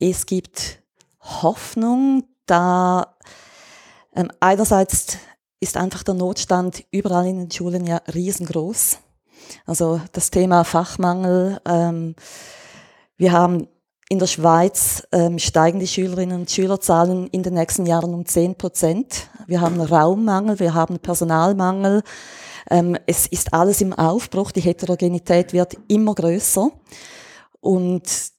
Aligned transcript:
es 0.00 0.26
gibt 0.26 0.82
Hoffnung, 1.20 2.24
da 2.46 3.16
ähm, 4.16 4.30
einerseits 4.40 5.18
ist 5.60 5.76
einfach 5.76 6.02
der 6.02 6.14
Notstand 6.14 6.84
überall 6.90 7.26
in 7.26 7.38
den 7.38 7.50
Schulen 7.50 7.86
ja 7.86 8.00
riesengroß. 8.12 8.98
Also 9.66 10.00
das 10.12 10.30
Thema 10.30 10.64
Fachmangel. 10.64 11.60
Ähm, 11.66 12.14
wir 13.16 13.32
haben 13.32 13.68
in 14.08 14.18
der 14.18 14.26
Schweiz 14.26 15.06
ähm, 15.12 15.38
steigen 15.38 15.78
die 15.78 15.86
Schülerinnen 15.86 16.40
und 16.40 16.50
Schülerzahlen 16.50 17.28
in 17.28 17.42
den 17.42 17.54
nächsten 17.54 17.86
Jahren 17.86 18.14
um 18.14 18.26
10 18.26 18.56
Prozent. 18.56 19.28
Wir 19.46 19.60
haben 19.60 19.80
Raummangel, 19.80 20.58
wir 20.58 20.74
haben 20.74 20.98
Personalmangel. 20.98 22.02
Ähm, 22.70 22.96
es 23.06 23.26
ist 23.26 23.52
alles 23.52 23.80
im 23.80 23.92
Aufbruch, 23.92 24.50
die 24.50 24.62
Heterogenität 24.62 25.52
wird 25.52 25.76
immer 25.88 26.14
größer. 26.14 26.70
Und 27.60 28.32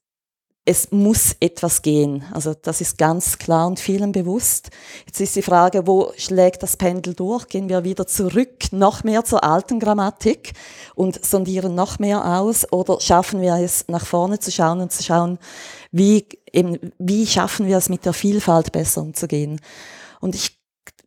es 0.64 0.91
muss 0.91 1.36
etwas 1.39 1.82
gehen. 1.82 2.23
Also 2.32 2.54
das 2.54 2.82
ist 2.82 2.99
ganz 2.99 3.40
klar 3.40 3.66
und 3.66 3.80
vielen 3.80 4.12
bewusst. 4.12 4.70
Jetzt 5.08 5.20
ist 5.20 5.36
die 5.36 5.41
Frage, 5.41 5.88
wo 5.88 6.13
schlägt 6.17 6.62
das 6.62 6.77
Pendel 6.77 7.16
durch? 7.16 7.48
Gehen 7.48 7.67
wir 7.67 7.84
wieder 7.84 8.05
zurück, 8.05 8.72
noch 8.72 9.03
mehr 9.03 9.26
zur 9.26 9.44
alten 9.44 9.80
Grammatik 9.80 10.53
und 10.94 11.23
sondieren 11.26 11.73
noch 11.73 11.98
mehr 11.98 12.39
aus? 12.39 12.72
Oder 12.72 13.00
schaffen 13.02 13.41
wir 13.41 13.55
es, 13.55 13.86
nach 13.88 14.05
vorne 14.05 14.39
zu 14.39 14.52
schauen 14.52 14.81
und 14.81 14.91
zu 14.91 15.02
schauen, 15.02 15.39
wie, 15.91 16.27
eben, 16.53 16.94
wie 17.00 17.25
schaffen 17.25 17.66
wir 17.66 17.78
es, 17.78 17.89
mit 17.89 18.05
der 18.05 18.14
Vielfalt 18.14 18.72
besser 18.72 19.02
umzugehen? 19.02 19.59
Und 20.20 20.36
ich 20.36 20.59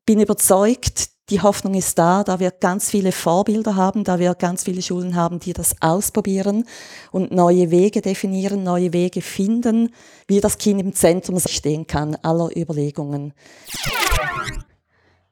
bin 0.05 0.19
überzeugt, 0.19 1.11
die 1.31 1.41
Hoffnung 1.41 1.75
ist 1.75 1.99
da, 1.99 2.23
da 2.23 2.39
wir 2.39 2.51
ganz 2.51 2.91
viele 2.91 3.11
Vorbilder 3.11 3.77
haben, 3.77 4.05
da 4.05 4.19
wir 4.19 4.35
ganz 4.35 4.65
viele 4.65 4.83
Schulen 4.83 5.15
haben, 5.15 5.41
die 5.41 5.55
das 5.55 5.75
ausprobieren 5.81 6.65
und 7.13 7.33
neue 7.33 7.71
Wege 7.71 8.03
definieren, 8.03 8.63
neue 8.63 8.93
Wege 8.93 9.23
finden, 9.23 9.95
wie 10.29 10.41
das 10.41 10.59
Kind 10.59 10.81
im 10.81 10.93
Zentrum 10.93 11.39
stehen 11.41 11.87
kann, 11.87 12.15
aller 12.17 12.51
Überlegungen. 12.55 13.33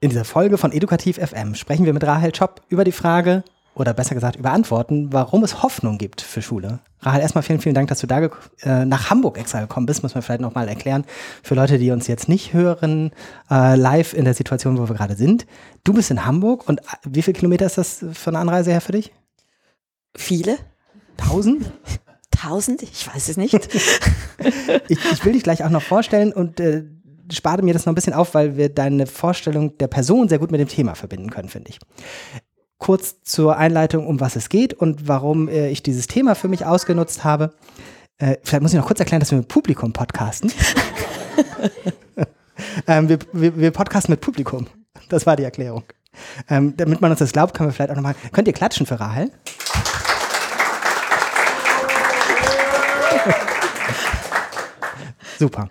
In 0.01 0.09
dieser 0.09 0.25
Folge 0.25 0.57
von 0.57 0.73
Edukativ 0.73 1.19
FM 1.19 1.55
sprechen 1.55 1.85
wir 1.85 1.93
mit 1.93 2.05
Rahel 2.05 2.35
Schopp 2.35 2.63
über 2.69 2.85
die 2.85 2.93
Frage, 2.93 3.45
oder 3.75 3.95
besser 3.95 4.15
gesagt 4.15 4.37
über 4.37 4.51
Antworten, 4.51 5.13
warum 5.13 5.45
es 5.45 5.63
Hoffnung 5.63 5.99
gibt 5.99 6.21
für 6.21 6.43
Schule. 6.43 6.81
Rahel, 7.03 7.21
erstmal 7.21 7.43
vielen, 7.43 7.61
vielen 7.61 7.75
Dank, 7.75 7.89
dass 7.89 7.99
du 7.99 8.07
da 8.07 8.21
äh, 8.21 8.85
nach 8.85 9.11
Hamburg 9.11 9.37
extra 9.39 9.61
gekommen 9.61 9.87
bist, 9.87 10.03
muss 10.03 10.15
man 10.15 10.23
vielleicht 10.23 10.41
nochmal 10.41 10.69
erklären, 10.69 11.05
für 11.43 11.55
Leute, 11.55 11.79
die 11.79 11.91
uns 11.91 12.07
jetzt 12.07 12.29
nicht 12.29 12.53
hören, 12.53 13.11
äh, 13.51 13.75
live 13.75 14.15
in 14.15 14.25
der 14.25 14.35
Situation, 14.35 14.79
wo 14.79 14.89
wir 14.89 14.95
gerade 14.95 15.17
sind. 15.17 15.47
Du 15.83 15.93
bist 15.93 16.11
in 16.11 16.25
Hamburg 16.25 16.69
und 16.69 16.81
äh, 16.81 16.83
wie 17.05 17.23
viele 17.23 17.37
Kilometer 17.37 17.67
ist 17.67 17.79
das 17.79 18.05
von 18.13 18.35
der 18.35 18.41
Anreise 18.41 18.71
her 18.71 18.81
für 18.81 18.93
dich? 18.93 19.13
Viele. 20.15 20.57
Tausend? 21.17 21.73
Tausend? 22.31 22.83
Ich 22.83 23.13
weiß 23.13 23.29
es 23.29 23.37
nicht. 23.37 23.55
ich, 24.89 24.99
ich, 25.11 25.25
will 25.25 25.33
dich 25.33 25.43
gleich 25.43 25.65
auch 25.65 25.71
noch 25.71 25.83
vorstellen 25.83 26.33
und 26.33 26.61
äh, 26.61 26.85
spare 27.33 27.63
mir 27.63 27.75
das 27.75 27.85
noch 27.85 27.93
ein 27.93 27.97
bisschen 27.97 28.15
auf, 28.15 28.35
weil 28.35 28.57
wir 28.57 28.69
deine 28.69 29.07
Vorstellung 29.07 29.77
der 29.79 29.89
Person 29.89 30.29
sehr 30.29 30.39
gut 30.39 30.53
mit 30.53 30.61
dem 30.61 30.69
Thema 30.69 30.95
verbinden 30.95 31.31
können, 31.31 31.49
finde 31.49 31.71
ich 31.71 31.81
kurz 32.83 33.23
zur 33.23 33.57
Einleitung, 33.59 34.09
um 34.09 34.19
was 34.19 34.35
es 34.35 34.49
geht 34.49 34.75
und 34.75 35.07
warum 35.07 35.49
äh, 35.49 35.69
ich 35.69 35.85
dieses 35.85 36.09
Thema 36.09 36.35
für 36.35 36.49
mich 36.49 36.67
ausgenutzt 36.67 37.23
habe. 37.23 37.55
Äh, 38.19 38.39
vielleicht 38.43 38.61
muss 38.61 38.73
ich 38.73 38.79
noch 38.79 38.89
kurz 38.89 38.99
erklären, 38.99 39.21
dass 39.21 39.31
wir 39.31 39.39
mit 39.39 39.47
Publikum 39.47 39.93
podcasten. 39.93 40.51
ähm, 42.89 43.09
wir, 43.09 43.21
wir, 43.33 43.57
wir, 43.57 43.71
podcasten 43.71 44.11
mit 44.13 44.21
Publikum. 44.21 44.67
Das 45.09 45.27
war 45.27 45.37
die 45.37 45.45
Erklärung. 45.45 45.85
Ähm, 46.51 46.77
damit 46.77 47.01
man 47.01 47.13
uns 47.13 47.21
das 47.21 47.31
glaubt, 47.31 47.55
können 47.55 47.69
wir 47.69 47.73
vielleicht 47.73 47.93
auch 47.93 47.97
nochmal. 47.97 48.17
Könnt 48.33 48.49
ihr 48.49 48.55
klatschen 48.55 48.85
für 48.85 48.99
Rahel? 48.99 49.31
Super. 55.39 55.69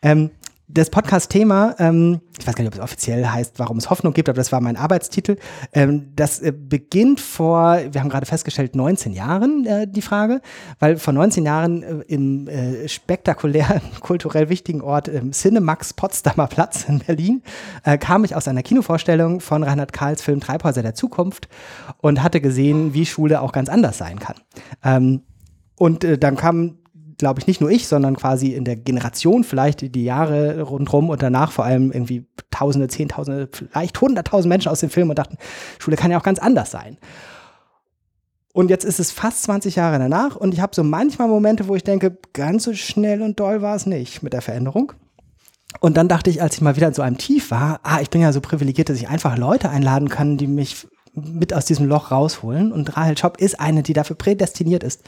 Ähm, 0.00 0.30
das 0.74 0.90
Podcast-Thema, 0.90 1.76
ähm, 1.78 2.20
ich 2.36 2.46
weiß 2.46 2.56
gar 2.56 2.64
nicht, 2.64 2.72
ob 2.72 2.78
es 2.78 2.84
offiziell 2.84 3.24
heißt, 3.24 3.60
warum 3.60 3.78
es 3.78 3.90
Hoffnung 3.90 4.12
gibt, 4.12 4.28
aber 4.28 4.36
das 4.36 4.50
war 4.50 4.60
mein 4.60 4.76
Arbeitstitel. 4.76 5.36
Ähm, 5.72 6.12
das 6.16 6.40
äh, 6.40 6.52
beginnt 6.52 7.20
vor, 7.20 7.78
wir 7.92 8.00
haben 8.00 8.08
gerade 8.08 8.26
festgestellt, 8.26 8.74
19 8.74 9.12
Jahren 9.12 9.64
äh, 9.66 9.86
die 9.86 10.02
Frage, 10.02 10.40
weil 10.80 10.96
vor 10.96 11.12
19 11.12 11.46
Jahren 11.46 11.82
äh, 11.84 11.92
im 12.08 12.48
äh, 12.48 12.88
spektakulären, 12.88 13.82
kulturell 14.00 14.48
wichtigen 14.48 14.80
Ort 14.80 15.08
ähm, 15.08 15.30
Cinemax 15.30 15.92
Potsdamer 15.92 16.48
Platz 16.48 16.86
in 16.88 16.98
Berlin 16.98 17.42
äh, 17.84 17.96
kam 17.96 18.24
ich 18.24 18.34
aus 18.34 18.48
einer 18.48 18.64
Kinovorstellung 18.64 19.38
von 19.40 19.62
Reinhard 19.62 19.92
Karls 19.92 20.22
Film 20.22 20.40
Treibhäuser 20.40 20.82
der 20.82 20.94
Zukunft 20.94 21.48
und 21.98 22.20
hatte 22.20 22.40
gesehen, 22.40 22.94
wie 22.94 23.06
Schule 23.06 23.42
auch 23.42 23.52
ganz 23.52 23.68
anders 23.68 23.96
sein 23.96 24.18
kann. 24.18 24.36
Ähm, 24.82 25.22
und 25.76 26.02
äh, 26.02 26.18
dann 26.18 26.36
kam 26.36 26.78
glaube 27.18 27.40
ich, 27.40 27.46
nicht 27.46 27.60
nur 27.60 27.70
ich, 27.70 27.86
sondern 27.86 28.16
quasi 28.16 28.52
in 28.52 28.64
der 28.64 28.76
Generation 28.76 29.44
vielleicht 29.44 29.94
die 29.94 30.04
Jahre 30.04 30.62
rundherum 30.62 31.10
und 31.10 31.22
danach 31.22 31.52
vor 31.52 31.64
allem 31.64 31.92
irgendwie 31.92 32.26
Tausende, 32.50 32.88
Zehntausende, 32.88 33.48
vielleicht 33.50 34.00
Hunderttausend 34.00 34.48
Menschen 34.48 34.70
aus 34.70 34.80
dem 34.80 34.90
Film 34.90 35.10
und 35.10 35.18
dachten, 35.18 35.38
Schule 35.78 35.96
kann 35.96 36.10
ja 36.10 36.18
auch 36.18 36.22
ganz 36.22 36.38
anders 36.38 36.70
sein. 36.70 36.98
Und 38.52 38.70
jetzt 38.70 38.84
ist 38.84 39.00
es 39.00 39.10
fast 39.10 39.42
20 39.42 39.74
Jahre 39.74 39.98
danach 39.98 40.36
und 40.36 40.54
ich 40.54 40.60
habe 40.60 40.74
so 40.74 40.84
manchmal 40.84 41.26
Momente, 41.26 41.66
wo 41.66 41.74
ich 41.74 41.82
denke, 41.82 42.16
ganz 42.32 42.62
so 42.62 42.72
schnell 42.72 43.22
und 43.22 43.40
doll 43.40 43.62
war 43.62 43.74
es 43.74 43.86
nicht 43.86 44.22
mit 44.22 44.32
der 44.32 44.42
Veränderung. 44.42 44.92
Und 45.80 45.96
dann 45.96 46.06
dachte 46.06 46.30
ich, 46.30 46.40
als 46.40 46.54
ich 46.54 46.60
mal 46.60 46.76
wieder 46.76 46.86
in 46.86 46.94
so 46.94 47.02
einem 47.02 47.18
Tief 47.18 47.50
war, 47.50 47.80
ah, 47.82 48.00
ich 48.00 48.10
bin 48.10 48.20
ja 48.20 48.32
so 48.32 48.40
privilegiert, 48.40 48.88
dass 48.88 48.98
ich 48.98 49.08
einfach 49.08 49.36
Leute 49.36 49.70
einladen 49.70 50.08
kann, 50.08 50.36
die 50.36 50.46
mich 50.46 50.86
mit 51.14 51.54
aus 51.54 51.64
diesem 51.64 51.86
Loch 51.86 52.10
rausholen. 52.10 52.72
Und 52.72 52.96
Rahel 52.96 53.16
Schopp 53.16 53.38
ist 53.38 53.60
eine, 53.60 53.82
die 53.82 53.92
dafür 53.92 54.16
prädestiniert 54.16 54.82
ist, 54.82 55.02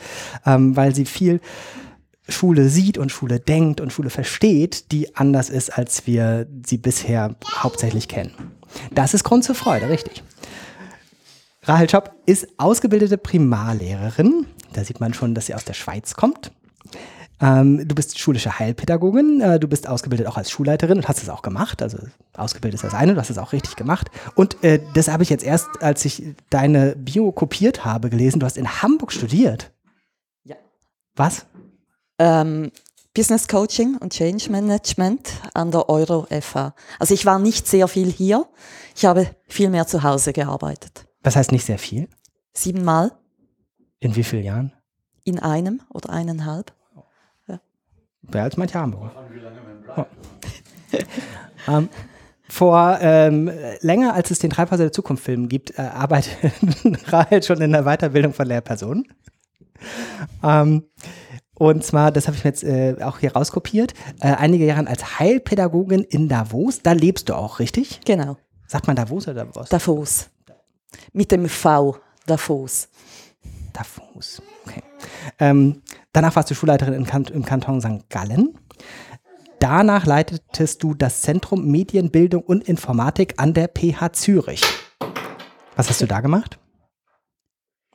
ähm, 0.45 0.77
weil 0.77 0.95
sie 0.95 1.05
viel 1.05 1.41
Schule 2.29 2.69
sieht 2.69 2.99
und 2.99 3.13
Schule 3.13 3.41
denkt 3.41 3.81
und 3.81 3.93
Schule 3.93 4.11
versteht, 4.11 4.91
die 4.93 5.17
anders 5.17 5.49
ist, 5.51 5.77
als 5.77 6.07
wir 6.07 6.47
sie 6.65 6.79
bisher 6.79 7.37
hauptsächlich 7.55 8.09
kennen. 8.09 8.33
Das 8.93 9.15
ist 9.15 9.25
Grund 9.25 9.45
zur 9.45 9.55
Freude, 9.55 9.89
richtig. 9.89 10.23
Rahel 11.63 11.89
Schopp 11.89 12.15
ist 12.27 12.49
ausgebildete 12.59 13.19
Primarlehrerin. 13.19 14.47
Da 14.73 14.85
sieht 14.85 15.01
man 15.01 15.15
schon, 15.15 15.35
dass 15.35 15.47
sie 15.47 15.55
aus 15.55 15.65
der 15.65 15.75
Schweiz 15.75 16.15
kommt. 16.15 16.53
Ähm, 17.41 17.87
du 17.87 17.95
bist 17.95 18.19
schulische 18.19 18.59
Heilpädagogin, 18.59 19.41
äh, 19.43 19.61
du 19.61 19.69
bist 19.69 19.89
ausgebildet 19.89 20.27
auch 20.27 20.39
als 20.39 20.51
Schulleiterin 20.51 20.99
und 20.99 21.09
hast 21.09 21.23
es 21.23 21.29
auch 21.29 21.43
gemacht. 21.43 21.83
Also 21.83 21.99
ausgebildet 22.35 22.77
ist 22.77 22.85
das 22.85 22.95
eine, 22.95 23.15
du 23.15 23.21
hast 23.21 23.31
es 23.31 23.39
auch 23.39 23.53
richtig 23.53 23.77
gemacht. 23.77 24.11
Und 24.35 24.63
äh, 24.65 24.81
das 24.95 25.09
habe 25.09 25.23
ich 25.23 25.29
jetzt 25.29 25.45
erst, 25.45 25.69
als 25.81 26.05
ich 26.05 26.23
deine 26.49 26.97
Bio 26.97 27.33
kopiert 27.33 27.85
habe, 27.85 28.09
gelesen. 28.09 28.41
Du 28.41 28.47
hast 28.47 28.57
in 28.57 28.83
Hamburg 28.83 29.13
studiert. 29.13 29.71
Ja. 30.45 30.57
Was? 31.15 31.47
Ähm, 32.19 32.71
Business 33.15 33.49
Coaching 33.49 33.97
und 33.97 34.13
Change 34.13 34.51
Management 34.51 35.33
an 35.55 35.71
der 35.71 35.89
Euro 35.89 36.27
FH. 36.31 36.75
Also 36.99 37.15
ich 37.15 37.25
war 37.25 37.39
nicht 37.39 37.67
sehr 37.67 37.89
viel 37.89 38.11
hier. 38.11 38.47
Ich 38.95 39.07
habe 39.07 39.29
viel 39.49 39.71
mehr 39.71 39.87
zu 39.87 40.03
Hause 40.03 40.33
gearbeitet. 40.33 41.07
Was 41.23 41.35
heißt 41.35 41.51
nicht 41.51 41.65
sehr 41.65 41.79
viel? 41.79 42.09
Siebenmal. 42.53 43.13
In 44.01 44.15
wie 44.17 44.23
vielen 44.23 44.45
Jahren? 44.45 44.73
In 45.25 45.39
einem 45.39 45.81
oder 45.93 46.11
eineinhalb. 46.11 46.75
Ja. 47.49 47.61
Mehr 48.23 48.43
als 48.43 48.57
manche 48.59 48.79
Hamburger. 48.79 49.13
Oh. 49.97 50.05
ähm, 51.69 51.89
vor 52.49 52.99
ähm, 53.01 53.51
länger 53.81 54.15
als 54.15 54.31
es 54.31 54.39
den 54.39 54.51
Treibhaus 54.51 54.79
der 54.79 54.93
Zukunft 54.93 55.25
Film 55.25 55.49
gibt, 55.49 55.79
äh, 55.79 55.83
arbeitet 55.83 56.37
Rahel 57.13 57.43
schon 57.43 57.61
in 57.61 57.73
der 57.73 57.85
Weiterbildung 57.85 58.33
von 58.33 58.47
Lehrpersonen. 58.47 59.09
Ähm, 60.43 60.85
und 61.59 61.83
zwar, 61.85 62.13
das 62.13 62.27
habe 62.27 62.37
ich 62.37 62.45
mir 62.45 62.51
jetzt 62.51 62.65
äh, 62.65 62.97
auch 63.03 63.19
hier 63.19 63.33
rauskopiert, 63.33 63.95
äh, 64.21 64.29
einige 64.35 64.67
Jahre 64.67 64.87
als 64.87 65.19
Heilpädagogin 65.19 66.03
in 66.03 66.29
Davos. 66.29 66.83
Da 66.83 66.93
lebst 66.93 67.29
du 67.29 67.35
auch, 67.35 67.61
richtig? 67.61 68.01
Genau. 68.05 68.37
Sagt 68.67 68.87
man 68.87 68.97
Davos 68.97 69.27
oder 69.27 69.45
Davos? 69.45 69.69
Davos. 69.71 70.29
Mit 71.13 71.33
dem 71.33 71.49
V, 71.49 71.97
Davos. 72.27 72.89
Davos, 73.73 74.43
okay. 74.65 74.83
Ähm, 75.39 75.83
danach 76.13 76.37
warst 76.37 76.51
du 76.51 76.55
Schulleiterin 76.55 76.95
im, 76.95 77.07
Kant 77.07 77.31
im 77.31 77.45
Kanton 77.45 77.81
St. 77.81 78.09
Gallen. 78.11 78.59
Danach 79.59 80.05
leitetest 80.05 80.83
du 80.83 80.95
das 80.95 81.23
Zentrum 81.23 81.67
Medienbildung 81.67 82.43
und 82.43 82.69
Informatik 82.69 83.35
an 83.39 83.55
der 83.55 83.69
PH 83.69 84.13
Zürich. 84.13 84.63
Was 85.75 85.89
hast 85.89 86.03
du 86.03 86.07
da 86.07 86.21
gemacht? 86.21 86.59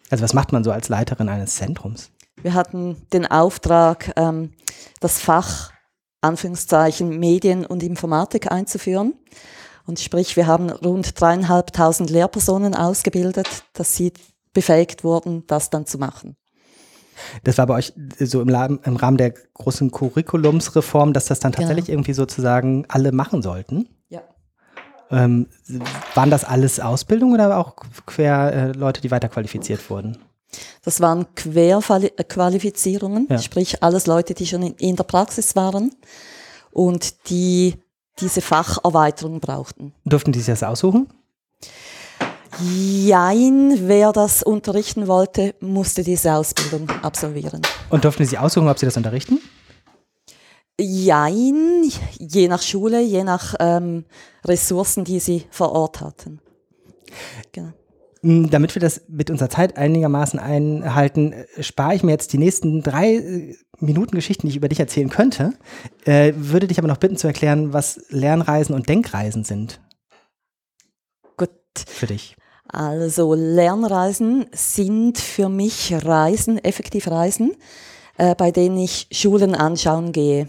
Also 0.09 0.23
was 0.23 0.33
macht 0.33 0.51
man 0.51 0.63
so 0.63 0.71
als 0.71 0.89
Leiterin 0.89 1.29
eines 1.29 1.55
Zentrums? 1.55 2.11
Wir 2.41 2.53
hatten 2.53 3.07
den 3.13 3.25
Auftrag, 3.25 4.13
ähm, 4.15 4.51
das 4.99 5.19
Fach 5.19 5.71
Anführungszeichen 6.21 7.19
Medien 7.19 7.65
und 7.65 7.83
Informatik 7.83 8.51
einzuführen. 8.51 9.13
Und 9.85 9.99
sprich, 9.99 10.35
wir 10.35 10.47
haben 10.47 10.69
rund 10.69 11.19
dreieinhalbtausend 11.19 12.09
Lehrpersonen 12.09 12.75
ausgebildet, 12.75 13.65
dass 13.73 13.95
sie 13.95 14.13
befähigt 14.53 15.03
wurden, 15.03 15.45
das 15.47 15.69
dann 15.69 15.85
zu 15.85 15.97
machen. 15.97 16.35
Das 17.43 17.57
war 17.57 17.67
bei 17.67 17.75
euch 17.75 17.93
so 18.19 18.41
im, 18.41 18.49
im 18.49 18.95
Rahmen 18.95 19.17
der 19.17 19.31
großen 19.31 19.91
Curriculumsreform, 19.91 21.13
dass 21.13 21.25
das 21.25 21.39
dann 21.39 21.51
genau. 21.51 21.61
tatsächlich 21.61 21.85
genau. 21.85 21.97
irgendwie 21.97 22.13
sozusagen 22.13 22.85
alle 22.87 23.11
machen 23.11 23.41
sollten? 23.41 23.89
Ja. 24.09 24.21
Ähm, 25.09 25.47
waren 26.15 26.29
das 26.29 26.43
alles 26.43 26.79
Ausbildung 26.79 27.33
oder 27.33 27.57
auch 27.57 27.75
quer 28.05 28.53
äh, 28.53 28.71
Leute, 28.71 29.01
die 29.01 29.11
weiter 29.11 29.29
qualifiziert 29.29 29.89
wurden? 29.89 30.17
Das 30.83 30.99
waren 30.99 31.33
Querqualifizierungen, 31.35 33.27
Ja. 33.29 33.37
sprich 33.39 33.81
alles 33.83 34.05
Leute, 34.07 34.33
die 34.33 34.45
schon 34.45 34.63
in, 34.63 34.73
in 34.75 34.95
der 34.95 35.03
Praxis 35.03 35.55
waren 35.55 35.91
und 36.71 37.29
die 37.29 37.75
diese 38.19 38.41
Facherweiterung 38.41 39.39
brauchten. 39.39 39.93
Durften 40.05 40.31
die 40.31 40.39
sich 40.39 40.47
das 40.53 40.63
aussuchen? 40.63 41.07
Jein, 42.61 43.87
wer 43.87 44.11
das 44.11 44.43
unterrichten 44.43 45.07
wollte, 45.07 45.55
musste 45.61 46.03
diese 46.03 46.33
Ausbildung 46.33 46.89
absolvieren. 47.01 47.61
Und 47.89 48.03
durften 48.03 48.25
sie 48.25 48.37
aussuchen, 48.37 48.67
ob 48.67 48.77
sie 48.77 48.85
das 48.85 48.97
unterrichten? 48.97 49.39
Jein, 50.79 51.89
je 52.17 52.47
nach 52.47 52.61
Schule, 52.61 53.01
je 53.01 53.23
nach 53.23 53.55
ähm, 53.59 54.05
Ressourcen, 54.45 55.03
die 55.05 55.19
sie 55.19 55.45
vor 55.49 55.71
Ort 55.71 56.01
hatten. 56.01 56.39
Genau. 57.51 57.71
Mm, 58.21 58.47
Damit 58.49 58.75
wir 58.75 58.79
das 58.79 59.01
mit 59.07 59.29
unserer 59.29 59.49
Zeit 59.49 59.77
einigermaßen 59.77 60.39
einhalten, 60.39 61.33
äh, 61.33 61.63
spare 61.63 61.95
ich 61.95 62.03
mir 62.03 62.11
jetzt 62.11 62.33
die 62.33 62.37
nächsten 62.37 62.83
drei 62.83 63.15
äh, 63.15 63.55
Minuten 63.79 64.15
Geschichten, 64.15 64.47
die 64.47 64.51
ich 64.51 64.57
über 64.57 64.69
dich 64.69 64.79
erzählen 64.79 65.09
könnte. 65.09 65.53
Äh, 66.05 66.33
würde 66.35 66.67
dich 66.67 66.77
aber 66.77 66.87
noch 66.87 66.97
bitten 66.97 67.17
zu 67.17 67.27
erklären, 67.27 67.73
was 67.73 67.99
Lernreisen 68.09 68.75
und 68.75 68.87
Denkreisen 68.87 69.43
sind 69.43 69.81
Gut. 71.35 71.49
für 71.87 72.07
dich. 72.07 72.35
Also 72.67 73.33
Lernreisen 73.33 74.45
sind 74.53 75.17
für 75.17 75.49
mich 75.49 75.93
Reisen, 76.05 76.57
effektiv 76.63 77.07
Reisen, 77.07 77.55
äh, 78.17 78.35
bei 78.35 78.51
denen 78.51 78.77
ich 78.77 79.07
Schulen 79.11 79.55
anschauen 79.55 80.11
gehe. 80.11 80.47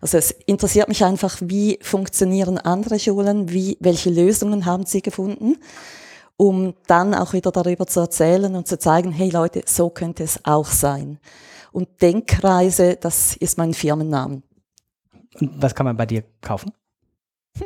Also 0.00 0.18
es 0.18 0.32
interessiert 0.32 0.88
mich 0.88 1.04
einfach, 1.04 1.38
wie 1.40 1.78
funktionieren 1.80 2.58
andere 2.58 2.98
Schulen, 2.98 3.50
wie, 3.52 3.78
welche 3.78 4.10
Lösungen 4.10 4.66
haben 4.66 4.84
sie 4.84 5.00
gefunden, 5.00 5.56
um 6.42 6.74
dann 6.88 7.14
auch 7.14 7.34
wieder 7.34 7.52
darüber 7.52 7.86
zu 7.86 8.00
erzählen 8.00 8.56
und 8.56 8.66
zu 8.66 8.76
zeigen, 8.76 9.12
hey 9.12 9.30
Leute, 9.30 9.62
so 9.64 9.90
könnte 9.90 10.24
es 10.24 10.40
auch 10.44 10.66
sein. 10.66 11.20
Und 11.70 12.02
Denkreise, 12.02 12.96
das 12.96 13.36
ist 13.36 13.58
mein 13.58 13.74
Firmennamen. 13.74 14.42
Und 15.40 15.62
was 15.62 15.72
kann 15.72 15.86
man 15.86 15.96
bei 15.96 16.04
dir 16.04 16.24
kaufen? 16.40 16.72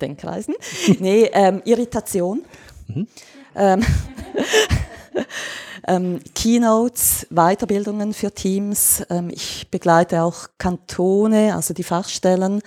Denkreisen. 0.00 0.56
Nee, 0.98 1.30
ähm, 1.32 1.62
Irritation. 1.64 2.44
Mhm. 2.88 3.06
Ähm, 3.54 3.86
ähm, 5.86 6.20
Keynotes, 6.34 7.28
Weiterbildungen 7.30 8.14
für 8.14 8.32
Teams. 8.32 9.04
Ähm, 9.10 9.30
ich 9.30 9.70
begleite 9.70 10.22
auch 10.22 10.48
Kantone, 10.58 11.54
also 11.54 11.72
die 11.72 11.84
Fachstellen, 11.84 12.62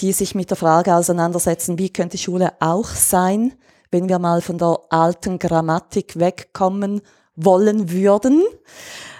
die 0.00 0.12
sich 0.12 0.34
mit 0.34 0.48
der 0.48 0.56
Frage 0.56 0.94
auseinandersetzen, 0.94 1.78
wie 1.78 1.90
könnte 1.90 2.16
Schule 2.16 2.54
auch 2.58 2.88
sein, 2.88 3.52
wenn 3.92 4.08
wir 4.08 4.18
mal 4.18 4.40
von 4.40 4.58
der 4.58 4.76
alten 4.90 5.38
Grammatik 5.38 6.18
wegkommen 6.18 7.02
wollen 7.36 7.90
würden. 7.92 8.42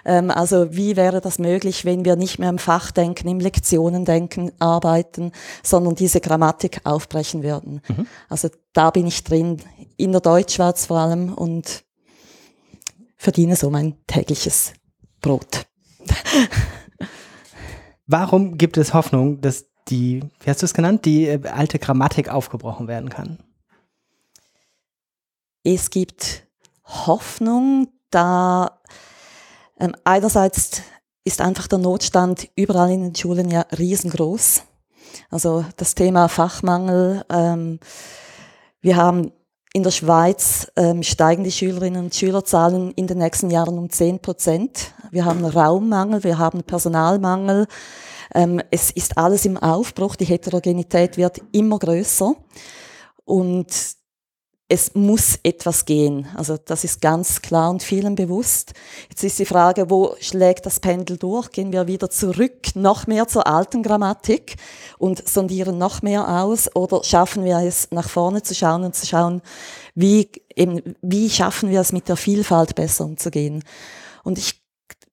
Ähm, 0.04 0.30
also 0.30 0.74
wie 0.74 0.96
wäre 0.96 1.20
das 1.20 1.38
möglich, 1.38 1.84
wenn 1.84 2.04
wir 2.04 2.16
nicht 2.16 2.38
mehr 2.38 2.50
im 2.50 2.58
Fachdenken, 2.58 3.28
im 3.28 3.38
Lektionendenken 3.38 4.50
arbeiten, 4.58 5.30
sondern 5.62 5.94
diese 5.94 6.20
Grammatik 6.20 6.80
aufbrechen 6.84 7.42
würden. 7.42 7.80
Also 8.28 8.48
da 8.72 8.90
bin 8.90 9.06
ich 9.06 9.22
drin, 9.22 9.58
in 9.96 10.12
der 10.12 10.20
Deutschschweiz 10.20 10.86
vor 10.86 10.98
allem 10.98 11.32
und 11.32 11.84
verdiene 13.16 13.54
so 13.54 13.70
mein 13.70 13.94
tägliches 14.06 14.72
Brot. 15.20 15.66
Warum 18.06 18.58
gibt 18.58 18.76
es 18.76 18.92
Hoffnung, 18.92 19.40
dass 19.40 19.66
die, 19.88 20.22
wie 20.40 20.50
hast 20.50 20.62
du 20.62 20.66
es 20.66 20.74
genannt, 20.74 21.04
die 21.04 21.26
äh, 21.26 21.40
alte 21.48 21.78
Grammatik 21.78 22.28
aufgebrochen 22.28 22.88
werden 22.88 23.10
kann? 23.10 23.38
Es 25.64 25.90
gibt 25.90 26.44
Hoffnung, 26.84 27.88
da 28.10 28.80
ähm, 29.78 29.94
einerseits 30.04 30.82
ist 31.24 31.40
einfach 31.40 31.68
der 31.68 31.78
Notstand 31.78 32.48
überall 32.56 32.90
in 32.90 33.02
den 33.02 33.14
Schulen 33.14 33.50
ja 33.50 33.64
riesengroß. 33.78 34.62
Also 35.30 35.64
das 35.76 35.94
Thema 35.94 36.28
Fachmangel. 36.28 37.24
Ähm, 37.30 37.78
wir 38.80 38.96
haben 38.96 39.30
in 39.72 39.84
der 39.84 39.92
Schweiz 39.92 40.70
ähm, 40.76 41.02
steigen 41.02 41.44
die 41.44 41.52
Schülerinnen 41.52 42.04
und 42.04 42.14
Schülerzahlen 42.14 42.90
in 42.92 43.06
den 43.06 43.18
nächsten 43.18 43.50
Jahren 43.50 43.78
um 43.78 43.88
10 43.88 44.18
Prozent. 44.18 44.92
Wir 45.10 45.24
haben 45.24 45.44
Raummangel, 45.44 46.24
wir 46.24 46.38
haben 46.38 46.64
Personalmangel. 46.64 47.66
Ähm, 48.34 48.60
es 48.70 48.90
ist 48.90 49.16
alles 49.16 49.44
im 49.44 49.56
Aufbruch, 49.56 50.16
die 50.16 50.24
Heterogenität 50.24 51.16
wird 51.16 51.40
immer 51.52 51.78
größer. 51.78 52.34
Und 53.24 53.68
es 54.68 54.94
muss 54.94 55.38
etwas 55.42 55.84
gehen. 55.84 56.26
Also 56.34 56.56
das 56.56 56.84
ist 56.84 57.02
ganz 57.02 57.42
klar 57.42 57.70
und 57.70 57.82
vielen 57.82 58.14
bewusst. 58.14 58.72
Jetzt 59.10 59.22
ist 59.22 59.38
die 59.38 59.44
Frage, 59.44 59.90
wo 59.90 60.16
schlägt 60.18 60.64
das 60.64 60.80
Pendel 60.80 61.18
durch? 61.18 61.50
Gehen 61.50 61.72
wir 61.72 61.86
wieder 61.86 62.08
zurück, 62.08 62.74
noch 62.74 63.06
mehr 63.06 63.28
zur 63.28 63.46
alten 63.46 63.82
Grammatik 63.82 64.56
und 64.96 65.28
sondieren 65.28 65.76
noch 65.76 66.00
mehr 66.00 66.42
aus? 66.42 66.74
Oder 66.74 67.04
schaffen 67.04 67.44
wir 67.44 67.58
es, 67.58 67.88
nach 67.90 68.08
vorne 68.08 68.42
zu 68.42 68.54
schauen 68.54 68.84
und 68.84 68.94
zu 68.94 69.04
schauen, 69.04 69.42
wie, 69.94 70.30
eben, 70.56 70.96
wie 71.02 71.28
schaffen 71.28 71.68
wir 71.68 71.82
es, 71.82 71.92
mit 71.92 72.08
der 72.08 72.16
Vielfalt 72.16 72.74
besser 72.74 73.04
umzugehen? 73.04 73.62
Und 74.24 74.38
ich 74.38 74.62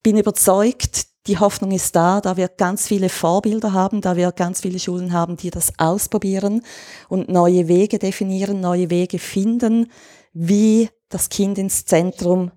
bin 0.04 0.18
überzeugt, 0.18 1.09
die 1.28 1.38
Hoffnung 1.38 1.72
ist 1.72 1.96
da, 1.96 2.22
da 2.22 2.38
wir 2.38 2.48
ganz 2.48 2.88
viele 2.88 3.10
Vorbilder 3.10 3.74
haben, 3.74 4.02
da 4.02 4.16
wir 4.16 4.32
ganz 4.32 4.62
viele 4.62 4.80
Schulen 4.80 5.14
haben, 5.14 5.38
die 5.38 5.50
das 5.50 5.74
ausprobieren 5.78 6.64
und 7.10 7.30
neue 7.30 7.68
Wege 7.68 8.00
definieren, 8.00 8.62
neue 8.62 8.90
Wege 8.90 9.20
finden, 9.20 9.92
wie 10.34 10.90
das 11.10 11.30
Kind 11.30 11.58
ins 11.58 11.86
Zentrum 11.86 12.52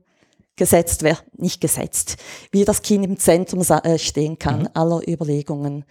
gesetzt 0.57 1.03
wird, 1.03 1.25
nicht 1.37 1.61
gesetzt, 1.61 2.17
wie 2.51 2.65
das 2.65 2.83
Kind 2.83 3.05
im 3.05 3.19
Zentrum 3.19 3.63
äh, 3.63 3.99
stehen 3.99 4.39
kann, 4.39 4.69
aller 4.75 5.01
Überlegungen. 5.09 5.85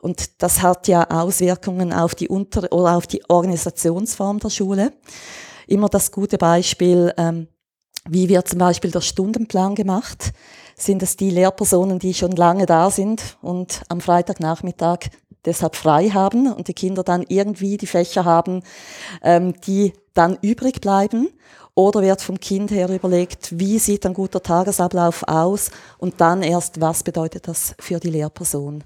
Und 0.00 0.42
das 0.42 0.62
hat 0.62 0.86
ja 0.86 1.10
Auswirkungen 1.10 1.92
auf 1.92 2.14
die 2.14 2.28
Unter- 2.28 2.72
oder 2.72 2.96
auf 2.96 3.06
die 3.06 3.28
Organisationsform 3.28 4.38
der 4.38 4.50
Schule. 4.50 4.92
Immer 5.66 5.88
das 5.88 6.12
gute 6.12 6.38
Beispiel, 6.38 7.12
ähm, 7.16 7.48
wie 8.08 8.28
wird 8.28 8.48
zum 8.48 8.60
Beispiel 8.60 8.92
der 8.92 9.00
Stundenplan 9.00 9.74
gemacht? 9.74 10.32
Sind 10.78 11.02
es 11.02 11.16
die 11.16 11.30
Lehrpersonen, 11.30 11.98
die 11.98 12.14
schon 12.14 12.32
lange 12.32 12.64
da 12.64 12.90
sind 12.90 13.36
und 13.42 13.82
am 13.88 14.00
Freitagnachmittag 14.00 15.10
deshalb 15.44 15.74
frei 15.74 16.10
haben 16.10 16.52
und 16.52 16.68
die 16.68 16.74
Kinder 16.74 17.02
dann 17.02 17.24
irgendwie 17.28 17.76
die 17.76 17.86
Fächer 17.86 18.24
haben, 18.24 18.62
ähm, 19.22 19.54
die 19.66 19.92
dann 20.14 20.38
übrig 20.40 20.80
bleiben? 20.80 21.30
Oder 21.74 22.02
wird 22.02 22.22
vom 22.22 22.40
Kind 22.40 22.70
her 22.70 22.88
überlegt, 22.88 23.58
wie 23.58 23.78
sieht 23.78 24.06
ein 24.06 24.14
guter 24.14 24.42
Tagesablauf 24.42 25.24
aus 25.26 25.70
und 25.98 26.20
dann 26.20 26.42
erst, 26.42 26.80
was 26.80 27.02
bedeutet 27.02 27.48
das 27.48 27.74
für 27.78 28.00
die 28.00 28.10
Lehrperson? 28.10 28.84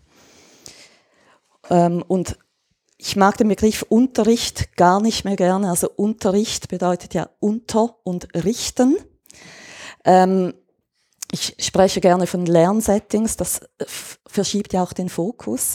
Ähm, 1.70 2.02
und 2.08 2.38
ich 2.96 3.16
mag 3.16 3.36
den 3.36 3.48
Begriff 3.48 3.84
Unterricht 3.88 4.76
gar 4.76 5.00
nicht 5.00 5.24
mehr 5.24 5.36
gerne. 5.36 5.68
Also 5.68 5.90
Unterricht 5.94 6.68
bedeutet 6.68 7.14
ja 7.14 7.28
unter 7.40 7.96
und 8.04 8.28
richten. 8.34 8.96
Ähm, 10.04 10.54
ich 11.32 11.56
spreche 11.58 12.00
gerne 12.00 12.26
von 12.26 12.46
Lernsettings, 12.46 13.36
das 13.36 13.62
f- 13.78 14.20
verschiebt 14.26 14.72
ja 14.74 14.82
auch 14.82 14.92
den 14.92 15.08
Fokus. 15.08 15.74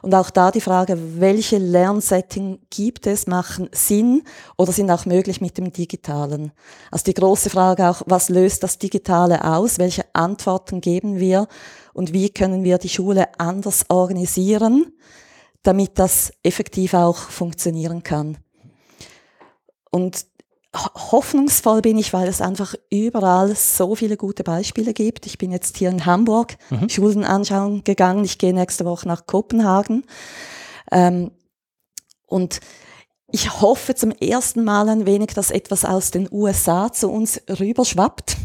Und 0.00 0.14
auch 0.14 0.30
da 0.30 0.50
die 0.50 0.60
Frage, 0.60 1.20
welche 1.20 1.58
Lernsetting 1.58 2.60
gibt 2.70 3.06
es, 3.06 3.26
machen 3.26 3.68
Sinn 3.72 4.22
oder 4.56 4.72
sind 4.72 4.90
auch 4.90 5.04
möglich 5.06 5.40
mit 5.40 5.58
dem 5.58 5.72
Digitalen? 5.72 6.52
Also 6.90 7.04
die 7.04 7.14
große 7.14 7.50
Frage 7.50 7.88
auch, 7.88 8.02
was 8.06 8.28
löst 8.28 8.62
das 8.62 8.78
Digitale 8.78 9.44
aus? 9.44 9.78
Welche 9.78 10.04
Antworten 10.12 10.80
geben 10.80 11.18
wir? 11.18 11.46
Und 11.92 12.12
wie 12.12 12.30
können 12.30 12.64
wir 12.64 12.78
die 12.78 12.88
Schule 12.88 13.38
anders 13.38 13.84
organisieren, 13.90 14.92
damit 15.62 15.98
das 15.98 16.32
effektiv 16.42 16.94
auch 16.94 17.16
funktionieren 17.18 18.02
kann? 18.02 18.38
Und 19.90 20.26
hoffnungsvoll 20.74 21.82
bin 21.82 21.98
ich, 21.98 22.12
weil 22.12 22.28
es 22.28 22.40
einfach 22.40 22.74
überall 22.90 23.54
so 23.54 23.94
viele 23.94 24.16
gute 24.16 24.42
Beispiele 24.42 24.94
gibt. 24.94 25.26
Ich 25.26 25.36
bin 25.36 25.52
jetzt 25.52 25.76
hier 25.76 25.90
in 25.90 26.06
Hamburg 26.06 26.56
Schulen 26.88 27.24
anschauen 27.24 27.84
gegangen. 27.84 28.24
Ich 28.24 28.38
gehe 28.38 28.54
nächste 28.54 28.84
Woche 28.84 29.06
nach 29.06 29.26
Kopenhagen. 29.26 30.04
Ähm, 30.90 31.30
und 32.26 32.60
ich 33.30 33.60
hoffe 33.60 33.94
zum 33.94 34.12
ersten 34.12 34.64
Mal 34.64 34.88
ein 34.88 35.06
wenig, 35.06 35.34
dass 35.34 35.50
etwas 35.50 35.84
aus 35.84 36.10
den 36.10 36.28
USA 36.30 36.92
zu 36.92 37.10
uns 37.10 37.40
rüberschwappt. 37.48 38.36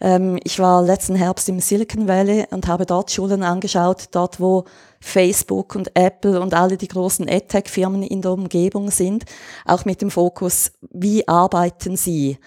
Ähm, 0.00 0.38
ich 0.44 0.58
war 0.58 0.82
letzten 0.82 1.14
Herbst 1.14 1.48
im 1.48 1.60
Silicon 1.60 2.08
Valley 2.08 2.46
und 2.50 2.66
habe 2.66 2.84
dort 2.84 3.10
Schulen 3.10 3.42
angeschaut, 3.42 4.08
dort 4.12 4.40
wo 4.40 4.64
Facebook 5.00 5.74
und 5.74 5.90
Apple 5.94 6.40
und 6.40 6.54
alle 6.54 6.76
die 6.76 6.88
großen 6.88 7.28
EdTech-Firmen 7.28 8.02
in 8.02 8.22
der 8.22 8.32
Umgebung 8.32 8.90
sind, 8.90 9.24
auch 9.64 9.84
mit 9.84 10.02
dem 10.02 10.10
Fokus, 10.10 10.72
wie 10.90 11.26
arbeiten 11.28 11.96
sie? 11.96 12.38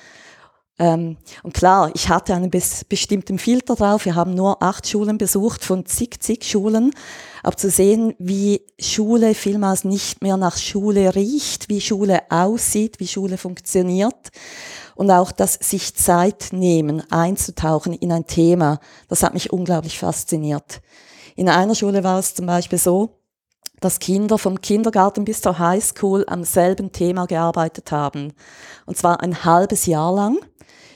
Ähm, 0.79 1.17
und 1.43 1.53
klar, 1.53 1.91
ich 1.93 2.07
hatte 2.07 2.33
einen 2.33 2.49
bes 2.49 2.85
bestimmten 2.85 3.37
Filter 3.37 3.75
drauf. 3.75 4.05
Wir 4.05 4.15
haben 4.15 4.33
nur 4.33 4.63
acht 4.63 4.87
Schulen 4.87 5.17
besucht 5.17 5.65
von 5.65 5.85
zig, 5.85 6.21
zig 6.21 6.45
Schulen. 6.45 6.91
Aber 7.43 7.57
zu 7.57 7.69
sehen, 7.69 8.15
wie 8.17 8.61
Schule 8.79 9.35
vielmals 9.35 9.83
nicht 9.83 10.21
mehr 10.21 10.37
nach 10.37 10.57
Schule 10.57 11.15
riecht, 11.15 11.67
wie 11.67 11.81
Schule 11.81 12.21
aussieht, 12.29 12.99
wie 12.99 13.07
Schule 13.07 13.37
funktioniert 13.37 14.29
Und 14.95 15.11
auch 15.11 15.33
das 15.33 15.55
sich 15.55 15.95
Zeit 15.95 16.49
nehmen, 16.51 17.03
einzutauchen 17.11 17.93
in 17.93 18.13
ein 18.13 18.25
Thema, 18.25 18.79
das 19.09 19.21
hat 19.21 19.33
mich 19.33 19.51
unglaublich 19.51 19.99
fasziniert. 19.99 20.81
In 21.39 21.47
einer 21.47 21.73
Schule 21.73 22.03
war 22.03 22.19
es 22.19 22.35
zum 22.35 22.47
Beispiel 22.47 22.77
so, 22.77 23.21
dass 23.79 23.99
Kinder 23.99 24.37
vom 24.37 24.59
Kindergarten 24.59 25.23
bis 25.23 25.39
zur 25.39 25.57
Highschool 25.57 26.25
am 26.27 26.43
selben 26.43 26.91
Thema 26.91 27.27
gearbeitet 27.27 27.93
haben. 27.93 28.33
Und 28.85 28.97
zwar 28.97 29.21
ein 29.21 29.45
halbes 29.45 29.85
Jahr 29.85 30.13
lang. 30.13 30.39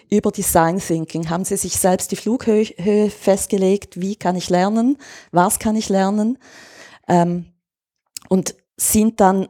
Über 0.09 0.31
Design 0.31 0.79
Thinking 0.79 1.29
haben 1.29 1.45
sie 1.45 1.55
sich 1.55 1.77
selbst 1.77 2.11
die 2.11 2.17
Flughöhe 2.17 3.09
festgelegt, 3.09 4.01
wie 4.01 4.17
kann 4.17 4.35
ich 4.35 4.49
lernen, 4.49 4.97
was 5.31 5.59
kann 5.59 5.77
ich 5.77 5.87
lernen. 5.87 6.37
Ähm, 7.07 7.45
und 8.27 8.53
sind 8.75 9.21
dann 9.21 9.47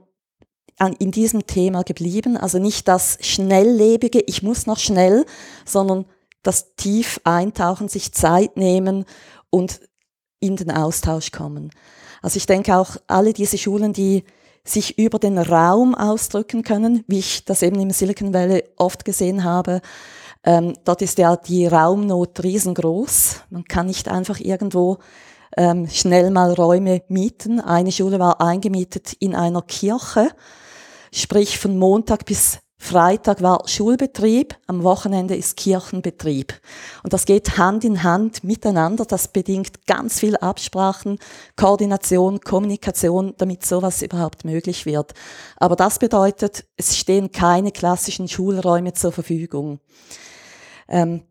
in 0.99 1.09
diesem 1.09 1.47
Thema 1.47 1.81
geblieben. 1.81 2.37
Also 2.37 2.59
nicht 2.59 2.87
das 2.87 3.17
Schnelllebige, 3.19 4.21
ich 4.27 4.43
muss 4.43 4.67
noch 4.67 4.77
schnell, 4.77 5.25
sondern 5.65 6.05
das 6.43 6.75
tief 6.75 7.19
eintauchen, 7.23 7.89
sich 7.89 8.11
Zeit 8.11 8.57
nehmen 8.57 9.05
und 9.49 9.79
in 10.43 10.55
den 10.57 10.71
Austausch 10.71 11.31
kommen. 11.31 11.71
Also 12.21 12.37
ich 12.37 12.45
denke 12.45 12.75
auch 12.75 12.97
alle 13.07 13.33
diese 13.33 13.57
Schulen, 13.57 13.93
die 13.93 14.23
sich 14.65 14.97
über 14.97 15.19
den 15.19 15.37
Raum 15.37 15.95
ausdrücken 15.95 16.63
können, 16.63 17.03
wie 17.07 17.19
ich 17.19 17.45
das 17.45 17.61
eben 17.61 17.79
im 17.79 17.91
Silicon 17.91 18.33
Valley 18.33 18.63
oft 18.77 19.03
gesehen 19.03 19.43
habe. 19.43 19.81
Ähm, 20.45 20.73
dort 20.83 21.01
ist 21.01 21.17
ja 21.17 21.35
die 21.35 21.67
Raumnot 21.67 22.43
riesengroß. 22.43 23.41
Man 23.49 23.65
kann 23.65 23.87
nicht 23.87 24.07
einfach 24.07 24.39
irgendwo 24.39 24.99
ähm, 25.57 25.87
schnell 25.89 26.31
mal 26.31 26.53
Räume 26.53 27.01
mieten. 27.07 27.59
Eine 27.59 27.91
Schule 27.91 28.19
war 28.19 28.41
eingemietet 28.41 29.13
in 29.19 29.35
einer 29.35 29.61
Kirche, 29.61 30.29
sprich 31.13 31.59
von 31.59 31.77
Montag 31.77 32.25
bis 32.25 32.59
Freitag 32.83 33.41
war 33.41 33.65
Schulbetrieb, 33.65 34.57
am 34.67 34.83
Wochenende 34.83 35.37
ist 35.37 35.55
Kirchenbetrieb. 35.55 36.53
Und 37.01 37.13
das 37.13 37.25
geht 37.25 37.57
Hand 37.57 37.85
in 37.85 38.03
Hand 38.03 38.43
miteinander. 38.43 39.05
Das 39.05 39.29
bedingt 39.29 39.87
ganz 39.87 40.19
viel 40.19 40.35
Absprachen, 40.35 41.17
Koordination, 41.55 42.41
Kommunikation, 42.41 43.35
damit 43.37 43.65
sowas 43.65 44.01
überhaupt 44.01 44.43
möglich 44.43 44.85
wird. 44.85 45.13
Aber 45.55 45.77
das 45.77 45.97
bedeutet, 45.97 46.65
es 46.75 46.97
stehen 46.97 47.31
keine 47.31 47.71
klassischen 47.71 48.27
Schulräume 48.27 48.91
zur 48.91 49.13
Verfügung. 49.13 49.79
Ähm, 50.89 51.23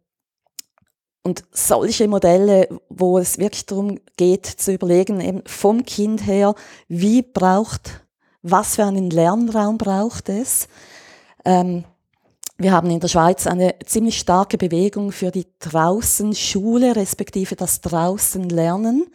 und 1.23 1.45
solche 1.53 2.09
Modelle, 2.09 2.67
wo 2.89 3.19
es 3.19 3.37
wirklich 3.37 3.67
darum 3.67 4.01
geht, 4.17 4.47
zu 4.47 4.73
überlegen, 4.73 5.21
eben 5.21 5.43
vom 5.45 5.85
Kind 5.85 6.27
her, 6.27 6.55
wie 6.89 7.21
braucht, 7.21 8.07
was 8.41 8.77
für 8.77 8.87
einen 8.87 9.11
Lernraum 9.11 9.77
braucht 9.77 10.31
es, 10.31 10.67
ähm, 11.45 11.85
wir 12.59 12.73
haben 12.73 12.91
in 12.91 13.01
der 13.01 13.09
Schweiz 13.09 13.47
eine 13.47 13.75
ziemlich 13.85 14.19
starke 14.19 14.57
Bewegung 14.57 15.11
für 15.11 15.31
die 15.31 15.47
Draußenschule, 15.59 16.95
respektive 16.95 17.57
das 17.57 17.81
Draußenlernen, 17.81 19.07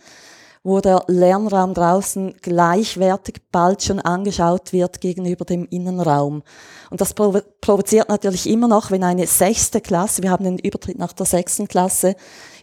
wo 0.64 0.82
der 0.82 1.04
Lernraum 1.08 1.74
draußen 1.74 2.36
gleichwertig 2.42 3.36
bald 3.52 3.84
schon 3.84 4.02
angeschaut 4.02 4.74
wird 4.74 5.00
gegenüber 5.00 5.46
dem 5.46 5.66
Innenraum. 5.70 6.44
Und 6.90 7.00
das 7.00 7.14
provoziert 7.14 8.10
natürlich 8.10 8.50
immer 8.50 8.68
noch, 8.68 8.92
wenn 8.92 9.06
eine 9.06 9.28
sechste 9.28 9.80
Klasse, 9.80 10.24
wir 10.24 10.32
haben 10.32 10.44
den 10.44 10.60
Übertritt 10.60 10.98
nach 10.98 11.14
der 11.14 11.26
sechsten 11.26 11.70
Klasse 11.70 12.16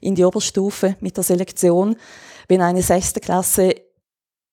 in 0.02 0.14
die 0.14 0.24
Oberstufe 0.24 0.96
mit 1.00 1.16
der 1.16 1.24
Selektion, 1.24 1.96
wenn 2.48 2.60
eine 2.60 2.82
sechste 2.82 3.20
Klasse 3.20 3.74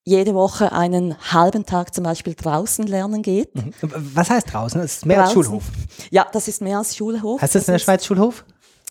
jede 0.04 0.34
Woche 0.34 0.72
einen 0.72 1.16
halben 1.32 1.66
Tag 1.66 1.94
zum 1.94 2.04
Beispiel 2.04 2.34
draußen 2.34 2.88
lernen 2.88 3.22
geht. 3.22 3.56
Mhm. 3.56 3.74
Was 3.82 4.30
heißt 4.30 4.52
draußen? 4.52 4.82
Das 4.82 4.94
ist 4.94 5.06
mehr 5.06 5.18
draußen. 5.18 5.38
als 5.38 5.46
Schulhof. 5.46 5.64
Ja, 6.10 6.28
das 6.32 6.48
ist 6.48 6.62
mehr 6.62 6.80
als 6.80 6.96
Schulhof. 6.96 7.42
Heißt 7.42 7.56
das, 7.56 7.64
das 7.64 7.68
in 7.68 7.74
der 7.74 7.80
Schweiz 7.80 8.06
Schulhof? 8.06 8.46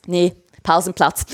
Nee, 0.07 0.35
Pausenplatz. 0.63 1.25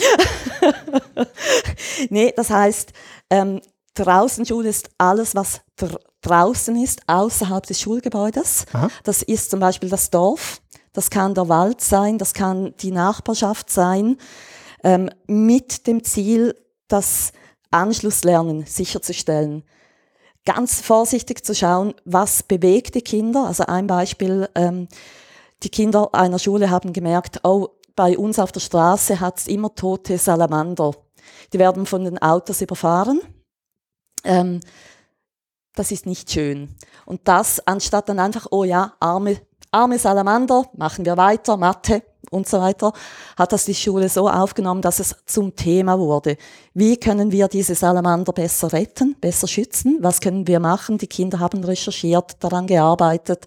nee, 2.10 2.32
das 2.34 2.50
heißt, 2.50 2.92
ähm, 3.30 3.60
Draußenschule 3.94 4.68
ist 4.68 4.90
alles, 4.98 5.34
was 5.34 5.60
dr 5.76 6.00
draußen 6.22 6.82
ist, 6.82 7.02
außerhalb 7.06 7.64
des 7.66 7.80
Schulgebäudes. 7.80 8.64
Aha. 8.72 8.88
Das 9.04 9.22
ist 9.22 9.50
zum 9.50 9.60
Beispiel 9.60 9.88
das 9.88 10.10
Dorf, 10.10 10.60
das 10.92 11.08
kann 11.08 11.34
der 11.34 11.48
Wald 11.48 11.80
sein, 11.80 12.18
das 12.18 12.34
kann 12.34 12.74
die 12.80 12.90
Nachbarschaft 12.90 13.70
sein, 13.70 14.16
ähm, 14.82 15.08
mit 15.28 15.86
dem 15.86 16.02
Ziel, 16.02 16.56
dass 16.88 17.30
Anschlusslernen 17.70 18.64
sicherzustellen. 18.66 19.64
Ganz 20.44 20.80
vorsichtig 20.80 21.44
zu 21.44 21.54
schauen, 21.54 21.94
was 22.04 22.42
bewegt 22.42 22.94
die 22.94 23.02
Kinder. 23.02 23.46
Also 23.46 23.66
ein 23.66 23.86
Beispiel, 23.86 24.48
ähm, 24.54 24.88
die 25.62 25.70
Kinder 25.70 26.14
einer 26.14 26.38
Schule 26.38 26.70
haben 26.70 26.92
gemerkt, 26.92 27.40
oh, 27.44 27.68
bei 27.96 28.16
uns 28.16 28.38
auf 28.38 28.52
der 28.52 28.60
Straße 28.60 29.20
hat 29.20 29.38
es 29.38 29.48
immer 29.48 29.74
tote 29.74 30.18
Salamander. 30.18 30.92
Die 31.52 31.58
werden 31.58 31.86
von 31.86 32.04
den 32.04 32.18
Autos 32.18 32.60
überfahren. 32.60 33.20
Ähm, 34.22 34.60
das 35.74 35.90
ist 35.90 36.06
nicht 36.06 36.30
schön. 36.30 36.74
Und 37.04 37.22
das, 37.24 37.66
anstatt 37.66 38.08
dann 38.08 38.18
einfach, 38.18 38.46
oh 38.50 38.64
ja, 38.64 38.94
arme, 39.00 39.40
arme 39.70 39.98
Salamander, 39.98 40.64
machen 40.76 41.04
wir 41.04 41.16
weiter, 41.16 41.56
Mathe, 41.56 42.02
und 42.30 42.48
so 42.48 42.60
weiter, 42.60 42.92
hat 43.36 43.52
das 43.52 43.64
die 43.64 43.74
Schule 43.74 44.08
so 44.08 44.28
aufgenommen, 44.28 44.82
dass 44.82 44.98
es 44.98 45.14
zum 45.26 45.54
Thema 45.54 45.98
wurde. 45.98 46.36
Wie 46.74 46.96
können 46.96 47.32
wir 47.32 47.48
diese 47.48 47.74
Salamander 47.74 48.32
besser 48.32 48.72
retten, 48.72 49.16
besser 49.20 49.46
schützen? 49.46 49.98
Was 50.00 50.20
können 50.20 50.46
wir 50.46 50.60
machen? 50.60 50.98
Die 50.98 51.06
Kinder 51.06 51.40
haben 51.40 51.64
recherchiert, 51.64 52.36
daran 52.40 52.66
gearbeitet. 52.66 53.46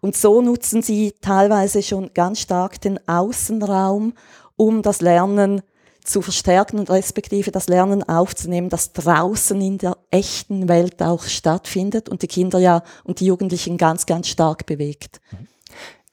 Und 0.00 0.16
so 0.16 0.40
nutzen 0.42 0.82
sie 0.82 1.14
teilweise 1.20 1.82
schon 1.82 2.12
ganz 2.12 2.40
stark 2.40 2.80
den 2.80 2.98
Außenraum, 3.08 4.14
um 4.56 4.82
das 4.82 5.00
Lernen 5.00 5.62
zu 6.04 6.22
verstärken 6.22 6.78
und 6.78 6.90
respektive 6.90 7.50
das 7.50 7.68
Lernen 7.68 8.02
aufzunehmen, 8.02 8.68
das 8.68 8.92
draußen 8.92 9.60
in 9.60 9.78
der 9.78 9.96
echten 10.10 10.68
Welt 10.68 11.02
auch 11.02 11.24
stattfindet 11.24 12.08
und 12.08 12.22
die 12.22 12.28
Kinder 12.28 12.58
ja 12.58 12.82
und 13.04 13.20
die 13.20 13.26
Jugendlichen 13.26 13.76
ganz, 13.76 14.06
ganz 14.06 14.28
stark 14.28 14.66
bewegt. 14.66 15.20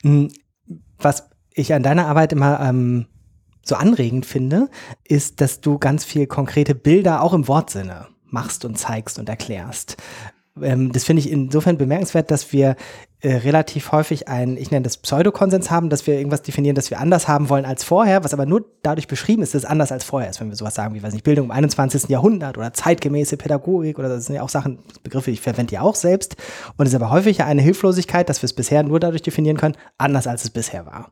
Mhm. 0.04 0.32
Was 0.98 1.30
ich 1.54 1.74
an 1.74 1.84
deiner 1.84 2.08
Arbeit 2.08 2.34
immer 2.34 2.60
ähm, 2.60 3.08
so 3.64 3.76
anregend 3.76 4.26
finde, 4.26 4.70
ist, 5.04 5.42
dass 5.42 5.62
du 5.62 5.78
ganz 5.78 6.06
viel 6.06 6.28
konkrete 6.28 6.76
Bilder 6.76 7.22
auch 7.22 7.34
im 7.34 7.48
Wortsinne 7.48 8.08
machst 8.26 8.66
und 8.66 8.78
zeigst 8.78 9.18
und 9.18 9.30
erklärst. 9.30 9.98
Ähm, 10.62 10.92
das 10.92 11.04
finde 11.04 11.22
ich 11.22 11.32
insofern 11.32 11.78
bemerkenswert, 11.78 12.32
dass 12.32 12.52
wir 12.54 12.76
äh, 13.22 13.36
relativ 13.36 13.92
häufig 13.92 14.30
ein, 14.30 14.56
ich 14.56 14.72
nenne 14.72 14.84
das 14.84 14.96
Pseudokonsens 14.96 15.70
haben, 15.70 15.90
dass 15.90 16.08
wir 16.08 16.14
irgendwas 16.14 16.42
definieren, 16.42 16.76
das 16.76 16.90
wir 16.90 17.00
anders 17.00 17.28
haben 17.28 17.50
wollen 17.50 17.66
als 17.66 17.84
vorher, 17.84 18.24
was 18.24 18.34
aber 18.34 18.46
nur 18.46 18.64
dadurch 18.82 19.08
beschrieben 19.08 19.44
ist, 19.44 19.54
dass 19.54 19.64
es 19.64 19.70
anders 19.70 19.92
als 19.92 20.06
vorher 20.06 20.30
ist. 20.30 20.40
Wenn 20.40 20.48
wir 20.48 20.56
sowas 20.56 20.76
sagen 20.76 20.96
wie, 20.96 21.04
weiß 21.04 21.12
nicht, 21.12 21.26
Bildung 21.26 21.48
im 21.48 21.52
21. 21.52 22.08
Jahrhundert 22.08 22.58
oder 22.58 22.72
zeitgemäße 22.72 23.36
Pädagogik 23.36 24.00
oder 24.00 24.08
das 24.08 24.28
sind 24.28 24.36
ja 24.36 24.42
auch 24.42 24.50
Sachen, 24.50 24.80
Begriffe, 25.04 25.32
ich 25.32 25.42
verwende 25.42 25.72
die 25.72 25.80
auch 25.80 25.96
selbst. 25.96 26.38
Und 26.78 26.86
es 26.86 26.94
ist 26.94 26.96
aber 26.96 27.12
häufig 27.12 27.44
eine 27.44 27.62
Hilflosigkeit, 27.62 28.30
dass 28.30 28.42
wir 28.42 28.46
es 28.46 28.54
bisher 28.54 28.84
nur 28.84 29.02
dadurch 29.02 29.22
definieren 29.22 29.58
können, 29.58 29.76
anders 29.98 30.26
als 30.26 30.46
es 30.46 30.50
bisher 30.50 30.86
war. 30.86 31.12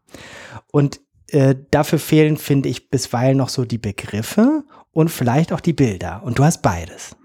Und 0.71 1.01
äh, 1.31 1.55
dafür 1.71 1.99
fehlen, 1.99 2.37
finde 2.37 2.69
ich, 2.69 2.89
bisweilen 2.89 3.37
noch 3.37 3.49
so 3.49 3.65
die 3.65 3.77
Begriffe 3.77 4.63
und 4.91 5.09
vielleicht 5.09 5.51
auch 5.51 5.59
die 5.59 5.73
Bilder. 5.73 6.21
Und 6.23 6.39
du 6.39 6.45
hast 6.45 6.61
beides. 6.61 7.17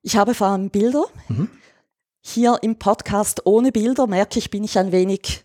Ich 0.00 0.16
habe 0.16 0.32
vor 0.32 0.46
allem 0.46 0.70
Bilder. 0.70 1.04
Mhm 1.28 1.50
hier 2.26 2.58
im 2.62 2.76
Podcast 2.78 3.42
ohne 3.44 3.70
Bilder 3.70 4.06
merke 4.06 4.38
ich, 4.38 4.50
bin 4.50 4.64
ich 4.64 4.78
ein 4.78 4.92
wenig 4.92 5.44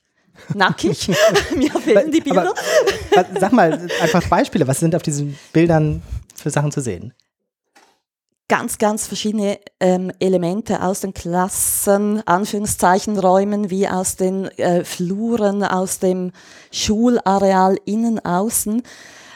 nackig. 0.53 1.09
Mir 1.55 1.71
fehlen 1.71 2.11
die 2.11 2.21
Bilder. 2.21 2.53
Aber, 3.15 3.39
sag 3.39 3.51
mal 3.51 3.89
einfach 4.01 4.25
Beispiele. 4.27 4.65
Was 4.65 4.79
sind 4.79 4.95
auf 4.95 5.01
diesen 5.01 5.37
Bildern 5.51 6.01
für 6.35 6.49
Sachen 6.49 6.71
zu 6.71 6.79
sehen? 6.81 7.13
Ganz, 8.47 8.79
ganz 8.79 9.05
verschiedene 9.05 9.59
ähm, 9.79 10.11
Elemente 10.19 10.81
aus 10.81 11.01
den 11.01 11.13
Klassen, 11.13 12.25
Anführungszeichen 12.25 13.19
Räumen, 13.19 13.69
wie 13.69 13.87
aus 13.87 14.15
den 14.15 14.45
äh, 14.57 14.83
Fluren, 14.83 15.63
aus 15.63 15.99
dem 15.99 16.31
Schulareal 16.71 17.77
innen, 17.85 18.23
außen, 18.25 18.81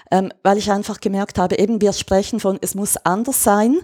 ähm, 0.09 0.31
weil 0.41 0.57
ich 0.57 0.71
einfach 0.71 0.99
gemerkt 0.99 1.37
habe, 1.37 1.59
eben 1.59 1.79
wir 1.79 1.93
sprechen 1.93 2.39
von, 2.39 2.57
es 2.61 2.73
muss 2.73 2.97
anders 2.97 3.43
sein 3.43 3.81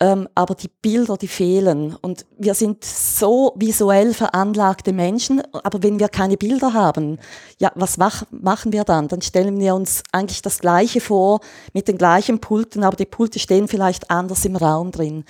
ähm, 0.00 0.28
aber 0.34 0.54
die 0.54 0.70
Bilder, 0.80 1.16
die 1.16 1.28
fehlen. 1.28 1.96
Und 2.00 2.24
wir 2.38 2.54
sind 2.54 2.84
so 2.84 3.52
visuell 3.56 4.14
veranlagte 4.14 4.92
Menschen, 4.92 5.42
aber 5.52 5.82
wenn 5.82 5.98
wir 5.98 6.08
keine 6.08 6.36
Bilder 6.36 6.72
haben, 6.72 7.18
ja, 7.58 7.72
was 7.74 7.96
mach, 7.96 8.22
machen 8.30 8.72
wir 8.72 8.84
dann? 8.84 9.08
Dann 9.08 9.22
stellen 9.22 9.58
wir 9.58 9.74
uns 9.74 10.02
eigentlich 10.12 10.42
das 10.42 10.60
Gleiche 10.60 11.00
vor, 11.00 11.40
mit 11.72 11.88
den 11.88 11.98
gleichen 11.98 12.40
Pulten, 12.40 12.84
aber 12.84 12.96
die 12.96 13.06
Pulte 13.06 13.38
stehen 13.38 13.66
vielleicht 13.66 14.10
anders 14.10 14.44
im 14.44 14.56
Raum 14.56 14.92
drin. 14.92 15.24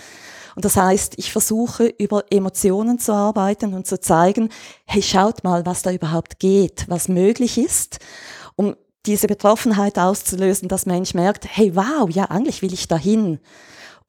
Und 0.55 0.65
das 0.65 0.77
heißt, 0.77 1.15
ich 1.19 1.33
versuche 1.33 1.87
über 1.87 2.25
Emotionen 2.31 2.99
zu 2.99 3.13
arbeiten 3.13 3.75
und 3.75 3.87
zu 3.87 4.01
zeigen, 4.01 4.51
hey, 4.87 5.01
schaut 5.03 5.45
mal, 5.45 5.65
was 5.65 5.83
da 5.83 5.93
überhaupt 5.93 6.41
geht, 6.41 6.85
was 6.89 7.09
möglich 7.09 7.59
ist, 7.59 8.01
um 8.57 8.75
diese 9.07 9.29
Betroffenheit 9.29 9.99
auszulösen, 9.99 10.69
dass 10.69 10.85
Mensch 10.85 11.15
merkt, 11.15 11.47
hey, 11.49 11.75
wow, 11.77 12.11
ja, 12.11 12.25
eigentlich 12.25 12.61
will 12.61 12.75
ich 12.75 12.89
dahin. 12.89 13.39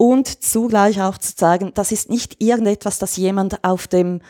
Und 0.02 0.44
zugleich 0.44 1.02
auch 1.02 1.18
zu 1.18 1.36
zeigen, 1.36 1.74
das 1.74 1.92
ist 1.92 2.10
nicht 2.10 2.42
irgendetwas, 2.42 3.00
das 3.00 3.18
jemand 3.18 3.66
auf 3.66 3.86
dem 3.86 4.22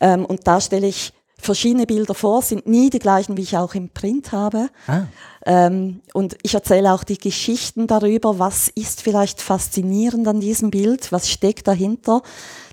Ähm, 0.01 0.25
und 0.25 0.47
da 0.47 0.61
stelle 0.61 0.87
ich 0.87 1.13
verschiedene 1.41 1.87
Bilder 1.87 2.15
vor, 2.15 2.43
sind 2.43 2.67
nie 2.67 2.91
die 2.91 2.99
gleichen, 2.99 3.37
wie 3.37 3.43
ich 3.43 3.57
auch 3.57 3.75
im 3.75 3.89
Print 3.89 4.33
habe. 4.33 4.69
Ah. 4.87 5.03
Ähm, 5.47 6.01
und 6.13 6.37
ich 6.43 6.55
erzähle 6.55 6.93
auch 6.93 7.05
die 7.05 7.17
Geschichten 7.17 7.87
darüber, 7.87 8.39
was 8.39 8.69
ist 8.69 9.03
vielleicht 9.03 9.41
faszinierend 9.41 10.27
an 10.29 10.41
diesem 10.41 10.71
Bild, 10.71 11.11
was 11.13 11.31
steckt 11.31 11.69
dahinter. 11.69 12.23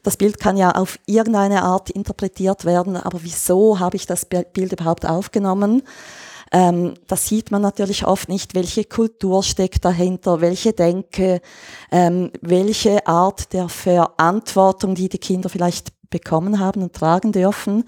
Das 0.03 0.17
Bild 0.17 0.39
kann 0.39 0.57
ja 0.57 0.71
auf 0.71 0.99
irgendeine 1.05 1.63
Art 1.63 1.89
interpretiert 1.89 2.65
werden, 2.65 2.97
aber 2.97 3.23
wieso 3.23 3.79
habe 3.79 3.95
ich 3.95 4.05
das 4.05 4.25
Bild 4.25 4.71
überhaupt 4.71 5.05
aufgenommen? 5.05 5.83
Ähm, 6.51 6.93
das 7.07 7.27
sieht 7.27 7.51
man 7.51 7.61
natürlich 7.61 8.05
oft 8.05 8.29
nicht, 8.29 8.55
welche 8.55 8.85
Kultur 8.85 9.43
steckt 9.43 9.83
dahinter, 9.83 10.41
welche 10.41 10.73
Denke, 10.73 11.41
ähm, 11.91 12.31
welche 12.41 13.05
Art 13.07 13.51
der 13.51 13.67
Verantwortung, 13.67 14.95
die 14.95 15.09
die 15.09 15.17
Kinder 15.17 15.49
vielleicht 15.49 15.94
bekommen 16.09 16.59
haben 16.59 16.81
und 16.81 16.93
tragen 16.93 17.31
dürfen. 17.31 17.83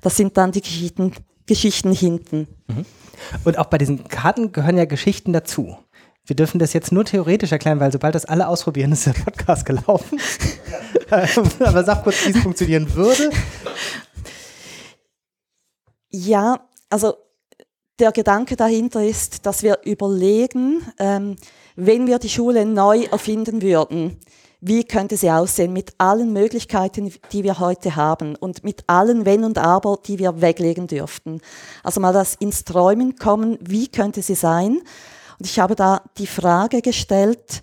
Das 0.00 0.16
sind 0.16 0.36
dann 0.36 0.52
die 0.52 0.60
Geschichten, 0.60 1.12
Geschichten 1.46 1.92
hinten. 1.92 2.48
Mhm. 2.68 2.86
Und 3.44 3.58
auch 3.58 3.66
bei 3.66 3.78
diesen 3.78 4.08
Karten 4.08 4.52
gehören 4.52 4.76
ja 4.76 4.84
Geschichten 4.84 5.32
dazu. 5.32 5.76
Wir 6.24 6.36
dürfen 6.36 6.60
das 6.60 6.72
jetzt 6.72 6.92
nur 6.92 7.04
theoretisch 7.04 7.50
erklären, 7.50 7.80
weil 7.80 7.90
sobald 7.90 8.14
das 8.14 8.24
alle 8.24 8.46
ausprobieren, 8.46 8.92
ist 8.92 9.06
der 9.06 9.12
Podcast 9.12 9.66
gelaufen. 9.66 10.20
Aber 11.10 11.84
sag 11.84 12.04
kurz, 12.04 12.26
wie 12.26 12.30
es 12.30 12.38
funktionieren 12.38 12.94
würde. 12.94 13.30
Ja, 16.10 16.68
also 16.90 17.14
der 17.98 18.12
Gedanke 18.12 18.56
dahinter 18.56 19.04
ist, 19.04 19.46
dass 19.46 19.62
wir 19.62 19.80
überlegen, 19.84 20.82
ähm, 20.98 21.36
wenn 21.74 22.06
wir 22.06 22.18
die 22.18 22.28
Schule 22.28 22.66
neu 22.66 23.04
erfinden 23.04 23.62
würden, 23.62 24.18
wie 24.64 24.84
könnte 24.84 25.16
sie 25.16 25.28
aussehen 25.28 25.72
mit 25.72 25.92
allen 25.98 26.32
Möglichkeiten, 26.32 27.12
die 27.32 27.42
wir 27.42 27.58
heute 27.58 27.96
haben 27.96 28.36
und 28.36 28.62
mit 28.62 28.84
allen 28.86 29.26
Wenn 29.26 29.42
und 29.42 29.58
Aber, 29.58 29.98
die 30.06 30.20
wir 30.20 30.40
weglegen 30.40 30.86
dürften. 30.86 31.40
Also 31.82 32.00
mal 32.00 32.12
das 32.12 32.36
ins 32.36 32.64
Träumen 32.64 33.16
kommen, 33.16 33.58
wie 33.60 33.88
könnte 33.88 34.22
sie 34.22 34.36
sein? 34.36 34.80
Und 35.38 35.46
ich 35.46 35.58
habe 35.58 35.74
da 35.74 36.02
die 36.16 36.28
Frage 36.28 36.80
gestellt, 36.80 37.62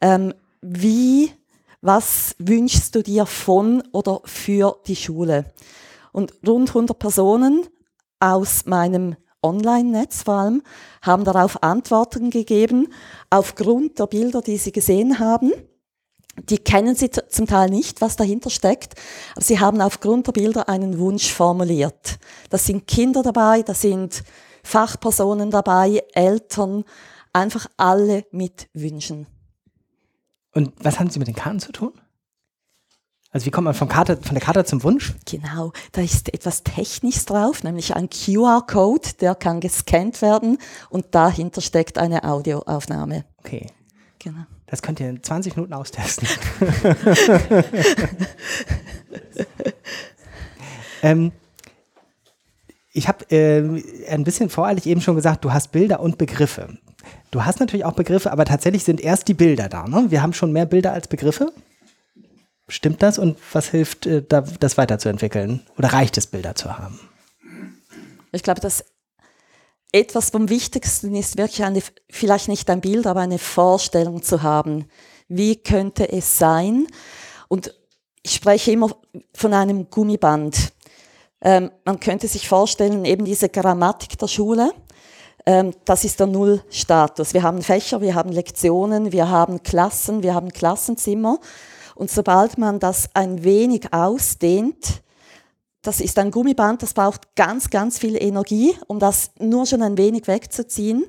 ähm, 0.00 0.34
wie, 0.60 1.30
was 1.82 2.34
wünschst 2.38 2.96
du 2.96 3.04
dir 3.04 3.26
von 3.26 3.84
oder 3.92 4.20
für 4.24 4.76
die 4.88 4.96
Schule? 4.96 5.44
Und 6.10 6.34
rund 6.44 6.70
100 6.70 6.98
Personen 6.98 7.68
aus 8.18 8.66
meinem 8.66 9.14
Online-Netz 9.40 10.24
vor 10.24 10.34
allem 10.34 10.62
haben 11.00 11.22
darauf 11.22 11.62
Antworten 11.62 12.30
gegeben, 12.30 12.88
aufgrund 13.30 14.00
der 14.00 14.08
Bilder, 14.08 14.42
die 14.42 14.56
sie 14.56 14.72
gesehen 14.72 15.20
haben 15.20 15.52
die 16.36 16.58
kennen 16.58 16.94
sie 16.94 17.10
zum 17.10 17.46
Teil 17.46 17.68
nicht, 17.70 18.00
was 18.00 18.16
dahinter 18.16 18.50
steckt, 18.50 18.94
aber 19.34 19.44
sie 19.44 19.60
haben 19.60 19.80
aufgrund 19.80 20.26
der 20.26 20.32
Bilder 20.32 20.68
einen 20.68 20.98
Wunsch 20.98 21.32
formuliert. 21.32 22.18
Das 22.50 22.66
sind 22.66 22.86
Kinder 22.86 23.22
dabei, 23.22 23.62
da 23.62 23.74
sind 23.74 24.22
Fachpersonen 24.62 25.50
dabei, 25.50 26.02
Eltern, 26.12 26.84
einfach 27.32 27.66
alle 27.76 28.24
mit 28.30 28.68
Wünschen. 28.72 29.26
Und 30.52 30.72
was 30.82 30.98
haben 30.98 31.10
Sie 31.10 31.18
mit 31.18 31.28
den 31.28 31.34
Karten 31.34 31.60
zu 31.60 31.72
tun? 31.72 31.92
Also 33.32 33.46
wie 33.46 33.50
kommt 33.50 33.66
man 33.66 33.74
von, 33.74 33.88
Karte, 33.88 34.16
von 34.16 34.34
der 34.34 34.42
Karte 34.42 34.64
zum 34.64 34.82
Wunsch? 34.82 35.14
Genau, 35.24 35.72
da 35.92 36.00
ist 36.00 36.34
etwas 36.34 36.64
Technisches 36.64 37.26
drauf, 37.26 37.62
nämlich 37.62 37.94
ein 37.94 38.10
QR-Code, 38.10 39.10
der 39.20 39.36
kann 39.36 39.60
gescannt 39.60 40.20
werden 40.20 40.58
und 40.88 41.14
dahinter 41.14 41.60
steckt 41.60 41.96
eine 41.96 42.24
Audioaufnahme. 42.24 43.24
Okay. 43.38 43.68
Genau. 44.18 44.44
Das 44.70 44.82
könnt 44.82 45.00
ihr 45.00 45.08
in 45.08 45.22
20 45.22 45.56
Minuten 45.56 45.72
austesten. 45.74 46.28
ähm, 51.02 51.32
ich 52.92 53.08
habe 53.08 53.24
äh, 53.30 53.58
ein 54.08 54.24
bisschen 54.24 54.48
voreilig 54.48 54.86
eben 54.86 55.00
schon 55.00 55.16
gesagt, 55.16 55.44
du 55.44 55.52
hast 55.52 55.72
Bilder 55.72 56.00
und 56.00 56.18
Begriffe. 56.18 56.78
Du 57.32 57.44
hast 57.44 57.58
natürlich 57.60 57.84
auch 57.84 57.94
Begriffe, 57.94 58.30
aber 58.30 58.44
tatsächlich 58.44 58.84
sind 58.84 59.00
erst 59.00 59.26
die 59.28 59.34
Bilder 59.34 59.68
da. 59.68 59.88
Ne? 59.88 60.06
Wir 60.10 60.22
haben 60.22 60.32
schon 60.32 60.52
mehr 60.52 60.66
Bilder 60.66 60.92
als 60.92 61.08
Begriffe. 61.08 61.52
Stimmt 62.68 63.02
das? 63.02 63.18
Und 63.18 63.38
was 63.52 63.68
hilft, 63.68 64.06
äh, 64.06 64.22
da, 64.22 64.42
das 64.42 64.78
weiterzuentwickeln? 64.78 65.62
Oder 65.76 65.92
reicht 65.92 66.16
es, 66.16 66.28
Bilder 66.28 66.54
zu 66.54 66.78
haben? 66.78 67.00
Ich 68.30 68.44
glaube, 68.44 68.60
das 68.60 68.84
etwas 69.92 70.30
vom 70.30 70.48
Wichtigsten 70.48 71.14
ist 71.14 71.36
wirklich 71.36 71.64
eine, 71.64 71.82
vielleicht 72.10 72.48
nicht 72.48 72.70
ein 72.70 72.80
Bild, 72.80 73.06
aber 73.06 73.20
eine 73.20 73.38
Vorstellung 73.38 74.22
zu 74.22 74.42
haben. 74.42 74.86
Wie 75.28 75.56
könnte 75.56 76.10
es 76.10 76.38
sein? 76.38 76.86
Und 77.48 77.74
ich 78.22 78.34
spreche 78.34 78.72
immer 78.72 78.90
von 79.34 79.54
einem 79.54 79.90
Gummiband. 79.90 80.72
Ähm, 81.40 81.70
man 81.84 81.98
könnte 81.98 82.28
sich 82.28 82.48
vorstellen, 82.48 83.04
eben 83.04 83.24
diese 83.24 83.48
Grammatik 83.48 84.18
der 84.18 84.28
Schule, 84.28 84.72
ähm, 85.46 85.72
das 85.84 86.04
ist 86.04 86.20
der 86.20 86.26
Nullstatus. 86.26 87.32
Wir 87.34 87.42
haben 87.42 87.62
Fächer, 87.62 88.00
wir 88.00 88.14
haben 88.14 88.30
Lektionen, 88.30 89.10
wir 89.12 89.28
haben 89.28 89.62
Klassen, 89.62 90.22
wir 90.22 90.34
haben 90.34 90.50
Klassenzimmer. 90.50 91.38
Und 91.94 92.10
sobald 92.10 92.58
man 92.58 92.78
das 92.78 93.08
ein 93.14 93.42
wenig 93.42 93.92
ausdehnt, 93.92 95.02
das 95.82 96.00
ist 96.00 96.18
ein 96.18 96.30
Gummiband, 96.30 96.82
das 96.82 96.94
braucht 96.94 97.34
ganz, 97.36 97.70
ganz 97.70 97.98
viel 97.98 98.20
Energie, 98.20 98.74
um 98.86 98.98
das 98.98 99.30
nur 99.38 99.66
schon 99.66 99.82
ein 99.82 99.96
wenig 99.96 100.26
wegzuziehen. 100.26 101.06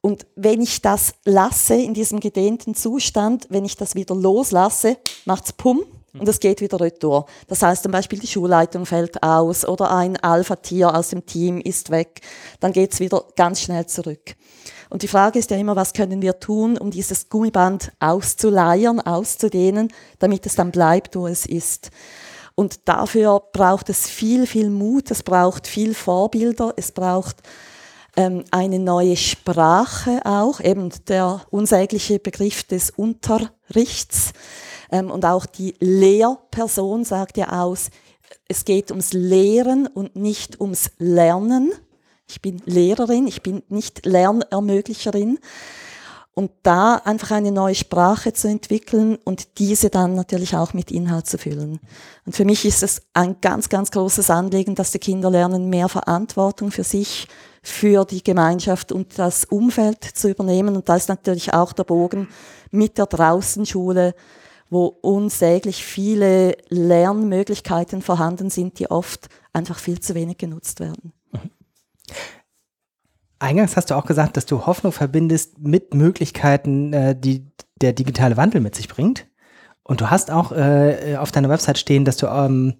Und 0.00 0.26
wenn 0.36 0.60
ich 0.60 0.82
das 0.82 1.14
lasse 1.24 1.76
in 1.76 1.94
diesem 1.94 2.20
gedehnten 2.20 2.74
Zustand, 2.74 3.46
wenn 3.48 3.64
ich 3.64 3.76
das 3.76 3.94
wieder 3.94 4.14
loslasse, 4.14 4.98
macht's 5.24 5.52
pum 5.52 5.82
und 6.12 6.28
es 6.28 6.40
geht 6.40 6.60
wieder 6.60 6.78
retour. 6.78 7.26
Das 7.48 7.62
heißt 7.62 7.82
zum 7.82 7.92
Beispiel, 7.92 8.18
die 8.18 8.26
Schulleitung 8.26 8.84
fällt 8.86 9.22
aus 9.22 9.66
oder 9.66 9.90
ein 9.90 10.16
Alpha-Tier 10.16 10.94
aus 10.94 11.08
dem 11.08 11.24
Team 11.24 11.60
ist 11.60 11.90
weg. 11.90 12.20
Dann 12.60 12.72
geht's 12.72 13.00
wieder 13.00 13.24
ganz 13.34 13.62
schnell 13.62 13.86
zurück. 13.86 14.36
Und 14.90 15.02
die 15.02 15.08
Frage 15.08 15.38
ist 15.38 15.50
ja 15.50 15.56
immer, 15.56 15.74
was 15.74 15.92
können 15.92 16.22
wir 16.22 16.38
tun, 16.38 16.78
um 16.78 16.90
dieses 16.90 17.28
Gummiband 17.28 17.90
auszuleiern, 17.98 19.00
auszudehnen, 19.00 19.92
damit 20.18 20.46
es 20.46 20.54
dann 20.54 20.70
bleibt, 20.70 21.16
wo 21.16 21.26
es 21.26 21.46
ist. 21.46 21.90
Und 22.54 22.88
dafür 22.88 23.42
braucht 23.52 23.88
es 23.90 24.08
viel, 24.08 24.46
viel 24.46 24.70
Mut, 24.70 25.10
es 25.10 25.22
braucht 25.22 25.66
viel 25.66 25.94
Vorbilder, 25.94 26.72
es 26.76 26.92
braucht 26.92 27.36
ähm, 28.16 28.44
eine 28.50 28.78
neue 28.78 29.16
Sprache 29.16 30.20
auch, 30.24 30.60
eben 30.60 30.90
der 31.08 31.42
unsägliche 31.50 32.18
Begriff 32.18 32.62
des 32.62 32.90
Unterrichts. 32.90 34.32
Ähm, 34.90 35.10
und 35.10 35.24
auch 35.24 35.46
die 35.46 35.74
Lehrperson 35.80 37.04
sagt 37.04 37.36
ja 37.36 37.60
aus, 37.62 37.90
es 38.46 38.64
geht 38.64 38.90
ums 38.90 39.12
Lehren 39.12 39.86
und 39.86 40.16
nicht 40.16 40.60
ums 40.60 40.90
Lernen. 40.98 41.72
Ich 42.28 42.40
bin 42.40 42.62
Lehrerin, 42.64 43.26
ich 43.26 43.42
bin 43.42 43.62
nicht 43.68 44.06
Lernermöglicherin. 44.06 45.38
Und 46.34 46.50
da 46.64 46.96
einfach 46.96 47.30
eine 47.30 47.52
neue 47.52 47.76
Sprache 47.76 48.32
zu 48.32 48.48
entwickeln 48.48 49.18
und 49.24 49.58
diese 49.58 49.88
dann 49.88 50.16
natürlich 50.16 50.56
auch 50.56 50.74
mit 50.74 50.90
Inhalt 50.90 51.26
zu 51.28 51.38
füllen. 51.38 51.78
Und 52.26 52.34
für 52.34 52.44
mich 52.44 52.64
ist 52.64 52.82
es 52.82 53.02
ein 53.12 53.36
ganz, 53.40 53.68
ganz 53.68 53.92
großes 53.92 54.30
Anliegen, 54.30 54.74
dass 54.74 54.90
die 54.90 54.98
Kinder 54.98 55.30
lernen, 55.30 55.70
mehr 55.70 55.88
Verantwortung 55.88 56.72
für 56.72 56.82
sich, 56.82 57.28
für 57.62 58.04
die 58.04 58.24
Gemeinschaft 58.24 58.90
und 58.90 59.18
das 59.18 59.44
Umfeld 59.44 60.02
zu 60.02 60.28
übernehmen. 60.28 60.74
Und 60.74 60.88
da 60.88 60.96
ist 60.96 61.08
natürlich 61.08 61.54
auch 61.54 61.72
der 61.72 61.84
Bogen 61.84 62.28
mit 62.72 62.98
der 62.98 63.06
Draußenschule, 63.06 64.14
wo 64.70 64.86
unsäglich 64.86 65.84
viele 65.84 66.56
Lernmöglichkeiten 66.68 68.02
vorhanden 68.02 68.50
sind, 68.50 68.78
die 68.80 68.90
oft 68.90 69.28
einfach 69.52 69.78
viel 69.78 70.00
zu 70.00 70.14
wenig 70.14 70.38
genutzt 70.38 70.80
werden. 70.80 71.12
Eingangs 73.44 73.76
hast 73.76 73.90
du 73.90 73.94
auch 73.94 74.06
gesagt, 74.06 74.36
dass 74.36 74.46
du 74.46 74.66
Hoffnung 74.66 74.92
verbindest 74.92 75.58
mit 75.58 75.94
Möglichkeiten, 75.94 76.92
äh, 76.92 77.14
die 77.14 77.46
der 77.80 77.92
digitale 77.92 78.36
Wandel 78.36 78.60
mit 78.60 78.74
sich 78.74 78.88
bringt. 78.88 79.26
Und 79.82 80.00
du 80.00 80.10
hast 80.10 80.30
auch 80.30 80.52
äh, 80.52 81.16
auf 81.18 81.30
deiner 81.30 81.50
Website 81.50 81.78
stehen, 81.78 82.06
dass 82.06 82.16
du 82.16 82.26
ähm, 82.26 82.74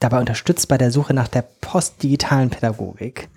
dabei 0.00 0.18
unterstützt 0.18 0.66
bei 0.66 0.76
der 0.78 0.90
Suche 0.90 1.14
nach 1.14 1.28
der 1.28 1.42
postdigitalen 1.60 2.50
Pädagogik. 2.50 3.28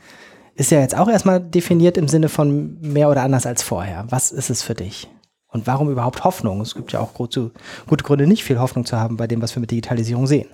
Ist 0.55 0.71
ja 0.71 0.79
jetzt 0.79 0.97
auch 0.97 1.07
erstmal 1.07 1.39
definiert 1.39 1.97
im 1.97 2.07
Sinne 2.07 2.29
von 2.29 2.79
mehr 2.81 3.09
oder 3.09 3.21
anders 3.21 3.45
als 3.45 3.61
vorher. 3.61 4.05
Was 4.09 4.31
ist 4.31 4.49
es 4.49 4.63
für 4.63 4.73
dich? 4.73 5.07
Und 5.47 5.67
warum 5.67 5.91
überhaupt 5.91 6.23
Hoffnung? 6.23 6.61
Es 6.61 6.73
gibt 6.73 6.91
ja 6.91 6.99
auch 6.99 7.13
gute 7.13 7.51
Gründe, 7.87 8.25
nicht 8.25 8.43
viel 8.43 8.59
Hoffnung 8.59 8.85
zu 8.85 8.97
haben 8.97 9.17
bei 9.17 9.27
dem, 9.27 9.43
was 9.43 9.55
wir 9.55 9.61
mit 9.61 9.69
Digitalisierung 9.69 10.25
sehen. 10.25 10.49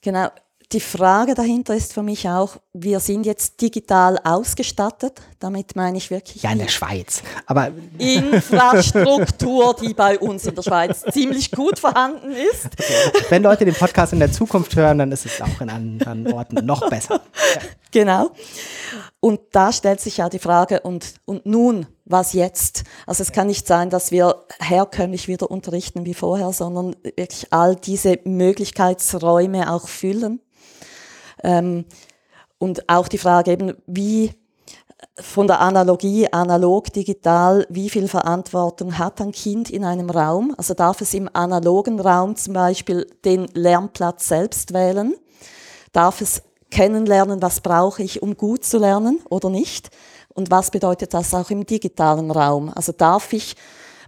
Genau 0.00 0.28
die 0.74 0.80
Frage 0.80 1.34
dahinter 1.34 1.74
ist 1.74 1.92
für 1.92 2.02
mich 2.02 2.28
auch, 2.28 2.56
wir 2.72 2.98
sind 2.98 3.24
jetzt 3.26 3.60
digital 3.60 4.18
ausgestattet. 4.24 5.20
Damit 5.38 5.76
meine 5.76 5.96
ich 5.96 6.10
wirklich. 6.10 6.42
Ja, 6.42 6.50
in 6.50 6.58
der 6.58 6.68
Schweiz. 6.68 7.22
Aber 7.46 7.70
Infrastruktur, 7.96 9.76
die 9.80 9.94
bei 9.94 10.18
uns 10.18 10.44
in 10.46 10.54
der 10.56 10.62
Schweiz 10.62 11.04
ziemlich 11.12 11.52
gut 11.52 11.78
vorhanden 11.78 12.32
ist. 12.32 12.66
Okay. 12.66 13.24
Wenn 13.28 13.44
Leute 13.44 13.64
den 13.64 13.74
Podcast 13.74 14.12
in 14.12 14.18
der 14.18 14.32
Zukunft 14.32 14.74
hören, 14.74 14.98
dann 14.98 15.12
ist 15.12 15.24
es 15.24 15.40
auch 15.40 15.60
in 15.60 15.70
anderen 15.70 16.32
Orten 16.32 16.66
noch 16.66 16.90
besser. 16.90 17.20
Ja. 17.54 17.60
Genau. 17.92 18.30
Und 19.20 19.40
da 19.52 19.72
stellt 19.72 20.00
sich 20.00 20.16
ja 20.16 20.28
die 20.28 20.40
Frage, 20.40 20.80
und, 20.80 21.14
und 21.24 21.46
nun, 21.46 21.86
was 22.04 22.32
jetzt? 22.32 22.82
Also 23.06 23.22
es 23.22 23.30
kann 23.30 23.46
nicht 23.46 23.66
sein, 23.66 23.88
dass 23.88 24.10
wir 24.10 24.44
herkömmlich 24.58 25.28
wieder 25.28 25.50
unterrichten 25.50 26.04
wie 26.04 26.14
vorher, 26.14 26.52
sondern 26.52 26.96
wirklich 27.02 27.46
all 27.52 27.76
diese 27.76 28.18
Möglichkeitsräume 28.24 29.72
auch 29.72 29.88
füllen. 29.88 30.40
Ähm, 31.44 31.84
und 32.58 32.88
auch 32.88 33.06
die 33.06 33.18
Frage 33.18 33.52
eben, 33.52 33.74
wie 33.86 34.32
von 35.20 35.46
der 35.46 35.60
Analogie, 35.60 36.32
analog, 36.32 36.92
digital, 36.92 37.66
wie 37.68 37.90
viel 37.90 38.08
Verantwortung 38.08 38.98
hat 38.98 39.20
ein 39.20 39.32
Kind 39.32 39.70
in 39.70 39.84
einem 39.84 40.10
Raum? 40.10 40.54
Also 40.56 40.74
darf 40.74 41.00
es 41.00 41.14
im 41.14 41.28
analogen 41.32 42.00
Raum 42.00 42.36
zum 42.36 42.54
Beispiel 42.54 43.06
den 43.24 43.46
Lernplatz 43.52 44.28
selbst 44.28 44.72
wählen? 44.72 45.14
Darf 45.92 46.20
es 46.20 46.42
kennenlernen, 46.70 47.40
was 47.42 47.60
brauche 47.60 48.02
ich, 48.02 48.22
um 48.22 48.36
gut 48.36 48.64
zu 48.64 48.78
lernen 48.78 49.20
oder 49.30 49.50
nicht? 49.50 49.90
Und 50.34 50.50
was 50.50 50.70
bedeutet 50.70 51.14
das 51.14 51.32
auch 51.34 51.50
im 51.50 51.64
digitalen 51.64 52.30
Raum? 52.30 52.72
Also 52.74 52.92
darf 52.92 53.32
ich 53.32 53.54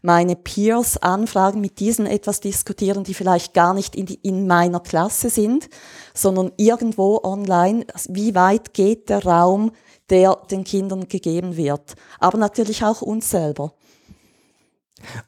meine 0.07 0.37
Peers 0.37 0.97
anfragen, 0.99 1.61
mit 1.61 1.81
diesen 1.81 2.07
etwas 2.07 2.40
diskutieren, 2.40 3.03
die 3.03 3.12
vielleicht 3.12 3.55
gar 3.55 3.75
nicht 3.75 3.97
in, 3.97 4.07
die, 4.07 4.21
in 4.23 4.47
meiner 4.47 4.79
Klasse 4.79 5.31
sind, 5.31 5.69
sondern 6.14 6.53
irgendwo 6.57 7.21
online. 7.25 7.85
Wie 8.09 8.35
weit 8.37 8.73
geht 8.73 9.09
der 9.09 9.25
Raum, 9.25 9.73
der 10.09 10.37
den 10.49 10.62
Kindern 10.62 11.09
gegeben 11.09 11.57
wird? 11.57 11.97
Aber 12.21 12.38
natürlich 12.38 12.85
auch 12.85 13.03
uns 13.03 13.29
selber. 13.29 13.75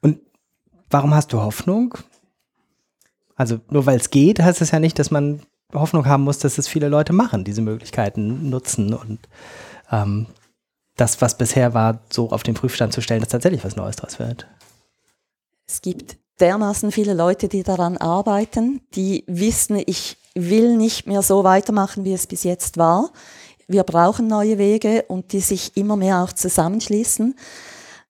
Und 0.01 0.21
warum 0.89 1.13
hast 1.13 1.33
du 1.33 1.41
Hoffnung? 1.43 1.99
Also 3.35 3.59
nur 3.71 3.85
weil 3.85 3.97
es 3.97 4.11
geht, 4.11 4.41
heißt 4.41 4.63
es 4.63 4.71
ja 4.71 4.79
nicht, 4.79 4.99
dass 5.01 5.11
man 5.11 5.43
Hoffnung 5.75 6.07
haben 6.07 6.23
muss, 6.23 6.39
dass 6.39 6.57
es 6.57 6.69
viele 6.69 6.89
Leute 6.89 7.13
machen, 7.13 7.43
diese 7.43 7.63
Möglichkeiten 7.63 8.49
nutzen 8.49 8.95
und 8.95 9.19
ähm, 9.91 10.27
das, 10.97 11.21
was 11.21 11.37
bisher 11.37 11.75
war, 11.75 12.01
so 12.11 12.31
auf 12.31 12.43
den 12.43 12.55
Prüfstand 12.55 12.93
zu 12.93 13.01
stellen, 13.01 13.21
dass 13.21 13.29
tatsächlich 13.31 13.65
was 13.65 13.77
Neues 13.77 13.97
draus 13.97 14.19
wird. 14.21 14.47
Es 15.69 15.83
gibt 15.83 16.17
dermaßen 16.41 16.91
viele 16.93 17.15
Leute, 17.15 17.49
die 17.49 17.63
daran 17.63 17.97
arbeiten, 17.99 18.81
die 18.95 19.25
wissen, 19.27 19.83
ich 19.87 20.17
will 20.35 20.77
nicht 20.77 21.07
mehr 21.07 21.23
so 21.23 21.45
weitermachen, 21.45 22.05
wie 22.05 22.15
es 22.15 22.27
bis 22.27 22.45
jetzt 22.45 22.79
war. 22.79 23.11
Wir 23.67 23.83
brauchen 23.83 24.29
neue 24.29 24.57
Wege 24.57 25.05
und 25.09 25.33
die 25.33 25.41
sich 25.41 25.77
immer 25.77 25.97
mehr 25.97 26.23
auch 26.23 26.33
zusammenschließen. 26.33 27.35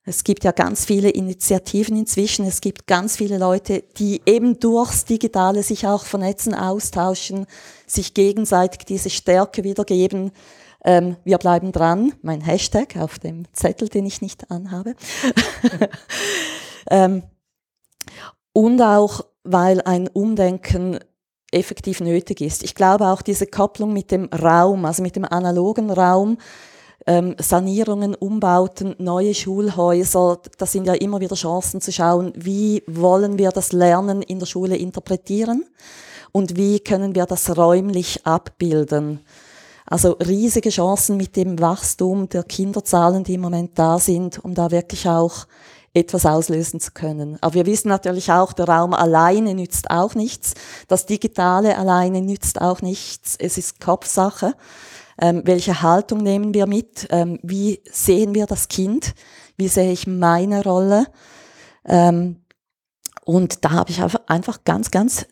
Es 0.05 0.25
gibt 0.25 0.45
ja 0.45 0.53
ganz 0.53 0.85
viele 0.85 1.11
Initiativen 1.11 1.97
inzwischen. 1.97 2.47
Es 2.47 2.61
gibt 2.61 2.87
ganz 2.87 3.17
viele 3.17 3.39
Leute, 3.39 3.83
die 3.99 4.23
eben 4.25 4.59
durchs 4.61 5.05
Digitale 5.05 5.63
sich 5.63 5.87
auch 5.87 6.05
vernetzen, 6.05 6.55
austauschen, 6.55 7.47
sich 7.87 8.15
gegenseitig 8.15 8.87
diese 8.87 9.11
Stärke 9.11 9.65
wiedergeben. 9.65 10.31
Ähm, 10.85 11.17
wir 11.25 11.39
bleiben 11.39 11.73
dran. 11.73 12.15
Mein 12.23 12.41
Hashtag 12.41 12.97
auf 12.97 13.19
dem 13.19 13.45
Zettel, 13.53 13.89
den 13.89 14.07
ich 14.07 14.23
nicht 14.23 14.51
anhabe. 14.51 14.95
ähm, 16.91 17.23
und 18.59 18.83
auch, 18.83 19.25
weil 19.45 19.81
ein 19.83 20.09
Umdenken 20.09 20.99
effektiv 21.53 22.01
nötig 22.01 22.41
ist. 22.41 22.65
Ich 22.65 22.75
glaube 22.75 23.07
auch 23.07 23.23
diese 23.23 23.47
Kopplung 23.47 23.93
mit 23.93 24.11
dem 24.11 24.25
Raum, 24.25 24.85
also 24.85 25.01
mit 25.01 25.15
dem 25.15 25.25
analogen 25.25 25.93
Raum, 25.93 26.39
ähm, 27.07 27.37
Sanierungen, 27.39 28.17
Umbauten, 28.17 28.97
neue 28.99 29.33
Schulhäuser, 29.33 30.41
das 30.59 30.73
sind 30.73 30.89
ja 30.89 30.95
immer 30.95 31.21
wieder 31.21 31.37
Chancen 31.37 31.81
zu 31.81 31.93
schauen, 31.93 32.33
wie 32.35 32.83
wollen 32.89 33.39
wir 33.39 33.51
das 33.51 33.71
Lernen 33.71 34.23
in 34.23 34.41
der 34.41 34.47
Schule 34.47 34.77
interpretieren 34.77 35.65
und 36.33 36.57
wie 36.57 36.81
können 36.81 37.15
wir 37.15 37.27
das 37.27 37.57
räumlich 37.57 38.27
abbilden. 38.27 39.21
Also 39.87 40.15
riesige 40.15 40.71
Chancen 40.71 41.17
mit 41.17 41.37
dem 41.37 41.61
Wachstum 41.61 42.29
der 42.29 42.43
Kinderzahlen, 42.43 43.23
die 43.23 43.35
im 43.35 43.41
Moment 43.41 43.79
da 43.79 44.01
sind, 44.01 44.45
um 44.45 44.53
da 44.53 44.73
wirklich 44.73 45.09
auch 45.09 45.47
etwas 45.99 46.27
auslösen 46.27 46.81
zu 46.81 46.93
können. 46.93 47.39
Aber 47.41 47.55
wir 47.55 47.67
wissen 47.67 47.89
natürlich 47.89 48.33
auch, 48.33 48.53
der 48.53 48.69
Raum 48.69 48.95
alleine 48.95 49.55
nützt 49.55 49.91
auch 49.91 50.15
nichts. 50.15 50.55
Das 50.89 51.07
Digitale 51.07 51.77
alleine 51.77 52.23
nützt 52.23 52.61
auch 52.61 52.83
nichts. 52.83 53.37
Es 53.39 53.59
ist 53.59 53.81
Kopfsache. 53.81 54.55
Ähm, 55.21 55.43
welche 55.45 55.83
Haltung 55.83 56.23
nehmen 56.23 56.55
wir 56.55 56.67
mit? 56.67 57.09
Ähm, 57.11 57.39
wie 57.43 57.83
sehen 57.91 58.35
wir 58.35 58.47
das 58.47 58.69
Kind? 58.69 59.15
Wie 59.57 59.69
sehe 59.69 59.93
ich 59.93 60.07
meine 60.07 60.63
Rolle? 60.63 61.07
Ähm, 61.85 62.43
und 63.25 63.65
da 63.65 63.71
habe 63.73 63.91
ich 63.91 64.01
einfach 64.01 64.65
ganz, 64.65 64.91
ganz 64.91 65.27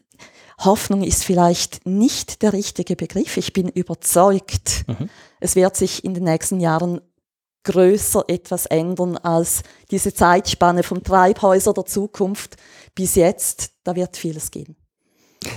Hoffnung 0.58 1.02
ist 1.02 1.24
vielleicht 1.24 1.84
nicht 1.86 2.42
der 2.42 2.52
richtige 2.52 2.96
Begriff. 2.96 3.36
Ich 3.36 3.52
bin 3.52 3.68
überzeugt, 3.68 4.84
mhm. 4.86 5.10
es 5.38 5.54
wird 5.54 5.76
sich 5.76 6.04
in 6.04 6.14
den 6.14 6.24
nächsten 6.24 6.60
Jahren 6.60 7.00
größer 7.66 8.24
etwas 8.28 8.66
ändern 8.66 9.16
als 9.18 9.62
diese 9.90 10.14
Zeitspanne 10.14 10.82
vom 10.82 11.02
Treibhäuser 11.02 11.74
der 11.74 11.84
Zukunft 11.84 12.56
bis 12.94 13.16
jetzt. 13.16 13.72
Da 13.84 13.94
wird 13.94 14.16
vieles 14.16 14.50
gehen. 14.50 14.76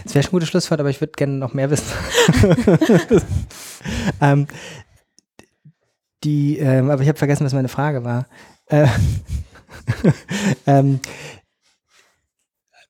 Das 0.03 0.13
wäre 0.13 0.23
schon 0.23 0.29
ein 0.29 0.31
gutes 0.31 0.49
Schlusswort, 0.49 0.79
aber 0.79 0.89
ich 0.89 0.99
würde 0.99 1.13
gerne 1.13 1.33
noch 1.33 1.53
mehr 1.53 1.69
wissen. 1.69 1.85
ähm, 4.21 4.47
die, 6.23 6.57
ähm, 6.57 6.89
aber 6.89 7.01
ich 7.01 7.07
habe 7.07 7.17
vergessen, 7.17 7.45
was 7.45 7.53
meine 7.53 7.69
Frage 7.69 8.03
war. 8.03 8.27
Äh, 8.65 8.87
ähm, 10.67 10.99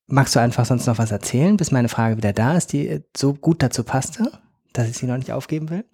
magst 0.07 0.35
du 0.35 0.39
einfach 0.39 0.65
sonst 0.65 0.87
noch 0.87 0.97
was 0.97 1.11
erzählen, 1.11 1.57
bis 1.57 1.71
meine 1.71 1.89
Frage 1.89 2.17
wieder 2.17 2.33
da 2.33 2.57
ist, 2.57 2.73
die 2.73 3.01
so 3.15 3.33
gut 3.33 3.61
dazu 3.61 3.83
passte, 3.83 4.31
dass 4.73 4.89
ich 4.89 4.97
sie 4.97 5.05
noch 5.05 5.17
nicht 5.17 5.31
aufgeben 5.31 5.69
will? 5.69 5.85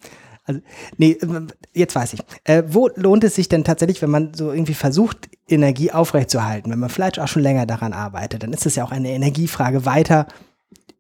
Also, 0.45 0.61
nee, 0.97 1.11
äh, 1.11 1.47
jetzt 1.73 1.95
weiß 1.95 2.13
ich. 2.13 2.21
Äh, 2.43 2.63
wo 2.67 2.89
lohnt 2.95 3.23
es 3.23 3.35
sich 3.35 3.49
denn 3.49 3.63
tatsächlich, 3.63 4.01
wenn 4.01 4.11
man 4.11 4.33
so 4.33 4.51
irgendwie 4.51 4.75
versucht, 4.75 5.29
Energie 5.47 5.91
aufrechtzuerhalten, 5.91 6.71
wenn 6.71 6.79
man 6.79 6.89
vielleicht 6.89 7.19
auch 7.19 7.27
schon 7.27 7.41
länger 7.41 7.65
daran 7.65 7.93
arbeitet, 7.93 8.43
dann 8.43 8.53
ist 8.53 8.65
es 8.65 8.75
ja 8.75 8.83
auch 8.83 8.91
eine 8.91 9.09
Energiefrage, 9.09 9.85
weiter 9.85 10.27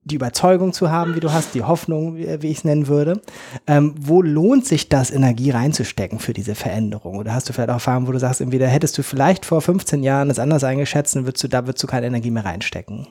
die 0.05 0.15
Überzeugung 0.15 0.71
zu 0.71 0.91
haben, 0.91 1.15
wie 1.15 1.19
du 1.19 1.33
hast, 1.33 1.55
die 1.55 1.63
Hoffnung, 1.63 2.15
wie 2.15 2.47
ich 2.47 2.59
es 2.59 2.63
nennen 2.63 2.87
würde. 2.87 3.21
Ähm, 3.65 3.95
wo 3.99 4.21
lohnt 4.21 4.65
sich 4.65 4.87
das, 4.87 5.09
Energie 5.09 5.49
reinzustecken 5.49 6.19
für 6.19 6.33
diese 6.33 6.53
Veränderung? 6.53 7.17
Oder 7.17 7.33
hast 7.33 7.49
du 7.49 7.53
vielleicht 7.53 7.69
auch 7.69 7.75
Erfahrungen, 7.75 8.07
wo 8.07 8.11
du 8.11 8.19
sagst, 8.19 8.39
entweder 8.39 8.67
hättest 8.67 8.95
du 8.99 9.03
vielleicht 9.03 9.45
vor 9.45 9.61
15 9.61 10.03
Jahren 10.03 10.29
das 10.29 10.37
anders 10.37 10.63
eingeschätzt 10.63 11.15
und 11.15 11.25
würdest 11.25 11.43
du, 11.43 11.47
da 11.47 11.65
würdest 11.65 11.83
du 11.83 11.87
keine 11.87 12.05
Energie 12.05 12.29
mehr 12.29 12.45
reinstecken? 12.45 13.07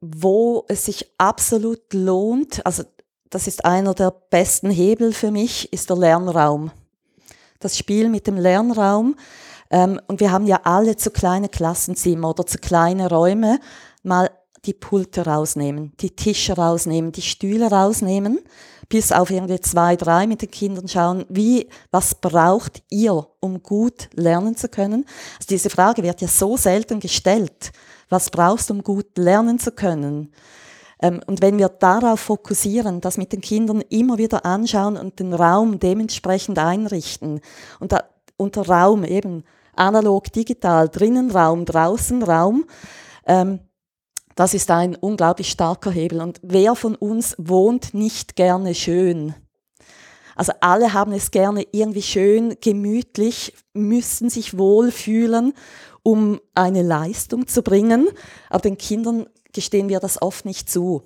Wo 0.00 0.64
es 0.68 0.84
sich 0.84 1.08
absolut 1.18 1.94
lohnt, 1.94 2.66
also 2.66 2.82
das 3.36 3.46
ist 3.46 3.66
einer 3.66 3.92
der 3.92 4.14
besten 4.30 4.70
Hebel 4.70 5.12
für 5.12 5.30
mich, 5.30 5.70
ist 5.70 5.90
der 5.90 5.98
Lernraum. 5.98 6.70
Das 7.60 7.76
Spiel 7.76 8.08
mit 8.08 8.26
dem 8.26 8.38
Lernraum. 8.38 9.14
Ähm, 9.68 10.00
und 10.06 10.20
wir 10.20 10.32
haben 10.32 10.46
ja 10.46 10.60
alle 10.64 10.96
zu 10.96 11.10
kleine 11.10 11.50
Klassenzimmer 11.50 12.30
oder 12.30 12.46
zu 12.46 12.56
kleine 12.56 13.10
Räume. 13.10 13.60
Mal 14.02 14.30
die 14.64 14.72
Pulte 14.72 15.26
rausnehmen, 15.26 15.92
die 16.00 16.16
Tische 16.16 16.54
rausnehmen, 16.54 17.12
die 17.12 17.20
Stühle 17.20 17.70
rausnehmen, 17.70 18.38
bis 18.88 19.12
auf 19.12 19.28
irgendwie 19.28 19.60
zwei, 19.60 19.96
drei 19.96 20.26
mit 20.26 20.40
den 20.40 20.50
Kindern 20.50 20.88
schauen, 20.88 21.26
wie, 21.28 21.68
was 21.90 22.14
braucht 22.14 22.84
ihr, 22.88 23.26
um 23.40 23.62
gut 23.62 24.08
lernen 24.14 24.56
zu 24.56 24.70
können? 24.70 25.04
Also 25.34 25.48
diese 25.50 25.68
Frage 25.68 26.02
wird 26.02 26.22
ja 26.22 26.28
so 26.28 26.56
selten 26.56 27.00
gestellt. 27.00 27.70
Was 28.08 28.30
brauchst 28.30 28.70
du, 28.70 28.74
um 28.74 28.82
gut 28.82 29.18
lernen 29.18 29.58
zu 29.58 29.72
können? 29.72 30.32
Ähm, 31.00 31.20
und 31.26 31.42
wenn 31.42 31.58
wir 31.58 31.68
darauf 31.68 32.20
fokussieren, 32.20 33.00
das 33.00 33.18
mit 33.18 33.32
den 33.32 33.40
Kindern 33.40 33.82
immer 33.88 34.18
wieder 34.18 34.46
anschauen 34.46 34.96
und 34.96 35.18
den 35.18 35.34
Raum 35.34 35.78
dementsprechend 35.78 36.58
einrichten 36.58 37.40
und 37.80 37.92
da, 37.92 38.04
unter 38.36 38.66
Raum 38.66 39.04
eben 39.04 39.44
analog, 39.74 40.32
digital, 40.32 40.88
drinnen 40.88 41.30
Raum, 41.30 41.64
draußen 41.64 42.22
Raum, 42.22 42.64
ähm, 43.26 43.60
das 44.36 44.52
ist 44.52 44.70
ein 44.70 44.94
unglaublich 44.94 45.50
starker 45.50 45.90
Hebel. 45.90 46.20
Und 46.20 46.40
wer 46.42 46.74
von 46.76 46.94
uns 46.94 47.34
wohnt 47.38 47.94
nicht 47.94 48.36
gerne 48.36 48.74
schön? 48.74 49.34
Also 50.34 50.52
alle 50.60 50.92
haben 50.92 51.12
es 51.12 51.30
gerne 51.30 51.66
irgendwie 51.72 52.02
schön, 52.02 52.56
gemütlich, 52.60 53.54
müssen 53.72 54.28
sich 54.28 54.58
wohlfühlen, 54.58 55.54
um 56.02 56.38
eine 56.54 56.82
Leistung 56.82 57.46
zu 57.46 57.62
bringen. 57.62 58.08
Aber 58.50 58.60
den 58.60 58.76
Kindern 58.76 59.26
gestehen 59.56 59.88
wir 59.88 59.98
das 59.98 60.22
oft 60.22 60.44
nicht 60.44 60.70
zu. 60.70 61.02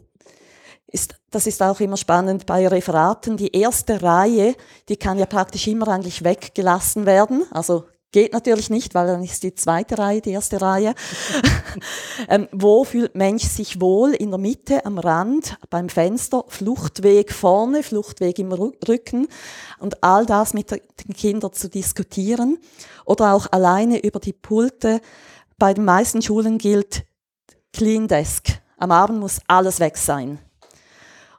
Ist, 0.86 1.14
das 1.30 1.46
ist 1.46 1.62
auch 1.62 1.80
immer 1.80 1.96
spannend 1.96 2.46
bei 2.46 2.66
Referaten. 2.66 3.36
Die 3.36 3.56
erste 3.56 4.02
Reihe, 4.02 4.54
die 4.88 4.96
kann 4.96 5.18
ja 5.18 5.26
praktisch 5.26 5.68
immer 5.68 5.88
eigentlich 5.88 6.24
weggelassen 6.24 7.06
werden. 7.06 7.44
Also 7.52 7.84
Geht 8.12 8.32
natürlich 8.32 8.70
nicht, 8.70 8.96
weil 8.96 9.06
dann 9.06 9.22
ist 9.22 9.44
die 9.44 9.54
zweite 9.54 9.96
Reihe 9.96 10.20
die 10.20 10.32
erste 10.32 10.60
Reihe. 10.60 10.96
ähm, 12.28 12.48
wo 12.50 12.82
fühlt 12.82 13.14
Mensch 13.14 13.44
sich 13.44 13.80
wohl? 13.80 14.14
In 14.14 14.30
der 14.30 14.38
Mitte, 14.38 14.84
am 14.84 14.98
Rand, 14.98 15.56
beim 15.70 15.88
Fenster, 15.88 16.44
Fluchtweg 16.48 17.32
vorne, 17.32 17.84
Fluchtweg 17.84 18.40
im 18.40 18.50
Rücken 18.50 19.28
und 19.78 20.02
all 20.02 20.26
das 20.26 20.54
mit 20.54 20.72
den 20.72 21.14
Kindern 21.14 21.52
zu 21.52 21.68
diskutieren 21.68 22.58
oder 23.04 23.32
auch 23.32 23.46
alleine 23.52 24.02
über 24.02 24.18
die 24.18 24.32
Pulte. 24.32 25.00
Bei 25.56 25.72
den 25.72 25.84
meisten 25.84 26.20
Schulen 26.20 26.58
gilt 26.58 27.04
Clean 27.72 28.08
Desk. 28.08 28.48
Am 28.76 28.90
Abend 28.90 29.20
muss 29.20 29.40
alles 29.46 29.80
weg 29.80 29.96
sein. 29.96 30.38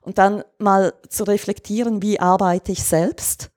Und 0.02 0.18
dann 0.18 0.44
mal 0.58 0.94
zu 1.10 1.24
reflektieren, 1.24 2.02
wie 2.02 2.20
arbeite 2.20 2.72
ich 2.72 2.84
selbst? 2.84 3.52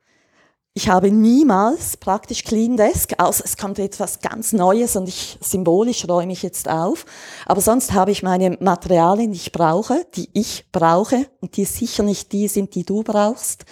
Ich 0.77 0.89
habe 0.89 1.13
niemals 1.13 1.97
praktisch 1.97 2.43
Clean 2.43 2.77
Desk, 2.77 3.13
außer 3.19 3.45
es 3.45 3.57
kommt 3.57 3.79
etwas 3.79 4.19
ganz 4.19 4.53
Neues 4.53 4.97
und 4.97 5.09
ich 5.09 5.39
symbolisch 5.41 6.09
räume 6.09 6.33
ich 6.33 6.43
jetzt 6.43 6.69
auf. 6.69 7.07
Aber 7.47 7.61
sonst 7.61 7.93
habe 7.93 8.11
ich 8.11 8.25
meine 8.25 8.59
Materialien, 8.59 9.31
die 9.31 9.39
ich 9.39 9.53
brauche, 9.53 10.05
die 10.17 10.29
ich 10.33 10.67
brauche 10.73 11.27
und 11.41 11.57
die 11.57 11.65
sicher 11.65 12.03
nicht 12.03 12.33
die 12.33 12.49
sind, 12.49 12.75
die 12.75 12.85
du 12.85 13.05
brauchst. 13.05 13.65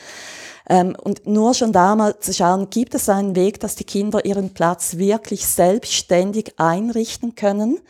Ähm, 0.68 0.94
und 1.02 1.26
nur 1.26 1.54
schon 1.54 1.72
da 1.72 1.96
mal 1.96 2.20
zu 2.20 2.32
schauen, 2.32 2.70
gibt 2.70 2.94
es 2.94 3.08
einen 3.08 3.34
Weg, 3.34 3.58
dass 3.58 3.74
die 3.74 3.82
Kinder 3.82 4.24
ihren 4.24 4.54
Platz 4.54 4.96
wirklich 4.96 5.44
selbstständig 5.44 6.54
einrichten 6.56 7.34
können, 7.34 7.80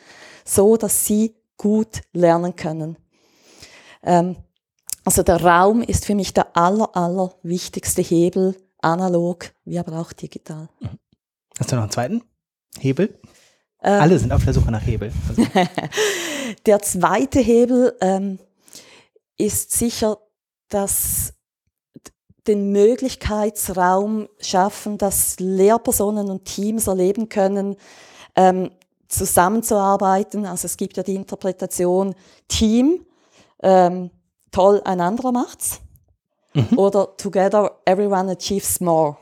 so 0.45 0.77
dass 0.77 1.07
sie 1.07 1.35
gut 1.57 2.03
lernen 2.13 2.57
können. 2.57 2.97
Ähm, 4.03 4.37
also 5.05 5.23
der 5.23 5.43
Raum 5.43 5.83
ist 5.83 6.05
für 6.05 6.15
mich 6.15 6.33
der 6.33 6.57
aller, 6.57 6.97
aller 6.97 7.35
wichtigste 7.43 8.03
Hebel, 8.03 8.57
analog 8.79 9.53
wie 9.65 9.79
aber 9.79 10.01
auch 10.01 10.13
digital. 10.13 10.69
Mhm. 10.81 10.99
Hast 11.59 11.71
du 11.71 11.77
noch 11.77 11.83
einen 11.83 11.93
zweiten 11.93 12.23
Hebel? 12.79 13.19
Ähm, 13.83 14.01
Alle 14.01 14.19
sind 14.19 14.33
auf 14.33 14.45
der 14.45 14.55
Suche 14.55 14.71
nach 14.71 14.85
Hebel. 14.85 15.13
Also. 15.29 15.47
der 16.67 16.81
zweite 16.81 17.41
Hebel 17.41 17.97
ähm, 18.01 18.39
ist 19.37 19.73
sicher, 19.73 20.19
dass 20.69 21.35
den 22.47 22.73
Möglichkeitsraum 22.73 24.29
schaffen, 24.41 24.99
dass 24.99 25.39
Lehrpersonen 25.39 26.31
und 26.31 26.45
Teams 26.45 26.87
erleben 26.87 27.29
können, 27.29 27.77
ähm, 28.35 28.71
zusammenzuarbeiten. 29.13 30.47
Also 30.47 30.67
es 30.67 30.77
gibt 30.77 30.97
ja 30.97 31.03
die 31.03 31.15
Interpretation 31.15 32.15
Team, 32.49 33.05
ähm, 33.63 34.11
toll, 34.51 34.81
ein 34.85 35.01
anderer 35.01 35.33
macht's 35.33 35.81
mhm. 36.55 36.79
oder 36.79 37.17
Together 37.17 37.79
Everyone 37.85 38.33
Achieves 38.33 38.81
More. 38.81 39.17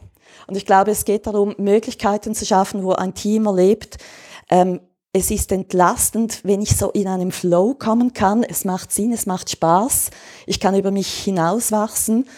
Und 0.46 0.56
ich 0.56 0.64
glaube, 0.64 0.90
es 0.92 1.04
geht 1.04 1.26
darum, 1.26 1.54
Möglichkeiten 1.58 2.34
zu 2.34 2.46
schaffen, 2.46 2.84
wo 2.84 2.92
ein 2.92 3.14
Team 3.14 3.46
erlebt, 3.46 3.98
ähm, 4.48 4.80
es 5.12 5.32
ist 5.32 5.50
entlastend, 5.50 6.44
wenn 6.44 6.62
ich 6.62 6.76
so 6.76 6.90
in 6.92 7.08
einem 7.08 7.32
Flow 7.32 7.74
kommen 7.74 8.12
kann. 8.12 8.44
Es 8.44 8.64
macht 8.64 8.92
Sinn, 8.92 9.12
es 9.12 9.26
macht 9.26 9.50
Spaß. 9.50 10.10
Ich 10.46 10.60
kann 10.60 10.76
über 10.76 10.92
mich 10.92 11.12
hinauswachsen. 11.24 12.28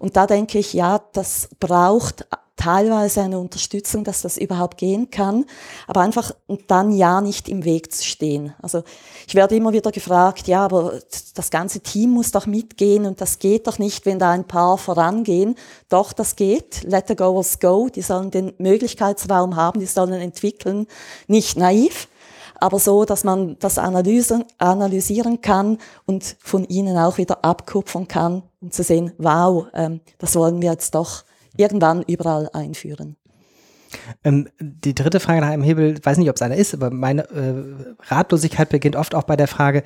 Und 0.00 0.16
da 0.16 0.26
denke 0.26 0.58
ich, 0.58 0.72
ja, 0.72 1.00
das 1.12 1.48
braucht 1.60 2.26
teilweise 2.56 3.22
eine 3.22 3.38
Unterstützung, 3.38 4.04
dass 4.04 4.22
das 4.22 4.36
überhaupt 4.36 4.76
gehen 4.76 5.10
kann, 5.10 5.46
aber 5.86 6.00
einfach 6.00 6.32
dann 6.66 6.92
ja 6.92 7.20
nicht 7.22 7.48
im 7.48 7.64
Weg 7.64 7.92
zu 7.92 8.04
stehen. 8.04 8.54
Also 8.60 8.82
ich 9.26 9.34
werde 9.34 9.56
immer 9.56 9.72
wieder 9.72 9.90
gefragt, 9.90 10.46
ja, 10.46 10.64
aber 10.64 11.00
das 11.34 11.50
ganze 11.50 11.80
Team 11.80 12.10
muss 12.10 12.32
doch 12.32 12.46
mitgehen 12.46 13.06
und 13.06 13.20
das 13.20 13.38
geht 13.38 13.66
doch 13.66 13.78
nicht, 13.78 14.04
wenn 14.04 14.18
da 14.18 14.30
ein 14.30 14.46
paar 14.46 14.76
vorangehen. 14.76 15.54
Doch, 15.88 16.12
das 16.12 16.36
geht. 16.36 16.82
Let 16.84 17.08
the 17.08 17.16
goers 17.16 17.60
go. 17.60 17.88
Die 17.88 18.02
sollen 18.02 18.30
den 18.30 18.52
Möglichkeitsraum 18.58 19.56
haben, 19.56 19.80
die 19.80 19.86
sollen 19.86 20.20
entwickeln. 20.20 20.86
Nicht 21.28 21.56
naiv, 21.56 22.08
aber 22.60 22.78
so, 22.78 23.04
dass 23.04 23.24
man 23.24 23.58
das 23.58 23.78
analysieren, 23.78 24.44
analysieren 24.58 25.40
kann 25.40 25.78
und 26.06 26.36
von 26.40 26.64
ihnen 26.64 26.96
auch 26.96 27.18
wieder 27.18 27.44
abkupfern 27.44 28.08
kann, 28.08 28.42
um 28.60 28.70
zu 28.70 28.82
sehen, 28.82 29.12
wow, 29.18 29.66
ähm, 29.74 30.00
das 30.18 30.36
wollen 30.36 30.60
wir 30.60 30.70
jetzt 30.70 30.94
doch 30.94 31.24
irgendwann 31.56 32.02
überall 32.02 32.48
einführen. 32.52 33.16
Ähm, 34.22 34.48
die 34.60 34.94
dritte 34.94 35.20
Frage 35.20 35.40
nach 35.40 35.48
einem 35.48 35.62
Hebel, 35.62 35.98
weiß 36.02 36.18
nicht, 36.18 36.30
ob 36.30 36.36
es 36.36 36.42
einer 36.42 36.56
ist, 36.56 36.74
aber 36.74 36.90
meine 36.90 37.28
äh, 37.30 38.04
Ratlosigkeit 38.08 38.68
beginnt 38.68 38.96
oft 38.96 39.14
auch 39.14 39.24
bei 39.24 39.36
der 39.36 39.48
Frage, 39.48 39.82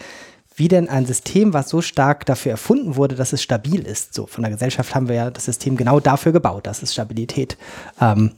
wie 0.56 0.68
denn 0.68 0.88
ein 0.88 1.06
System, 1.06 1.52
was 1.52 1.68
so 1.68 1.80
stark 1.80 2.26
dafür 2.26 2.52
erfunden 2.52 2.96
wurde, 2.96 3.16
dass 3.16 3.32
es 3.32 3.42
stabil 3.42 3.80
ist. 3.80 4.14
So 4.14 4.26
von 4.26 4.42
der 4.42 4.52
Gesellschaft 4.52 4.94
haben 4.94 5.08
wir 5.08 5.16
ja 5.16 5.30
das 5.30 5.46
System 5.46 5.76
genau 5.76 6.00
dafür 6.00 6.32
gebaut, 6.32 6.66
dass 6.66 6.82
es 6.82 6.92
Stabilität 6.92 7.56
ähm, 8.00 8.32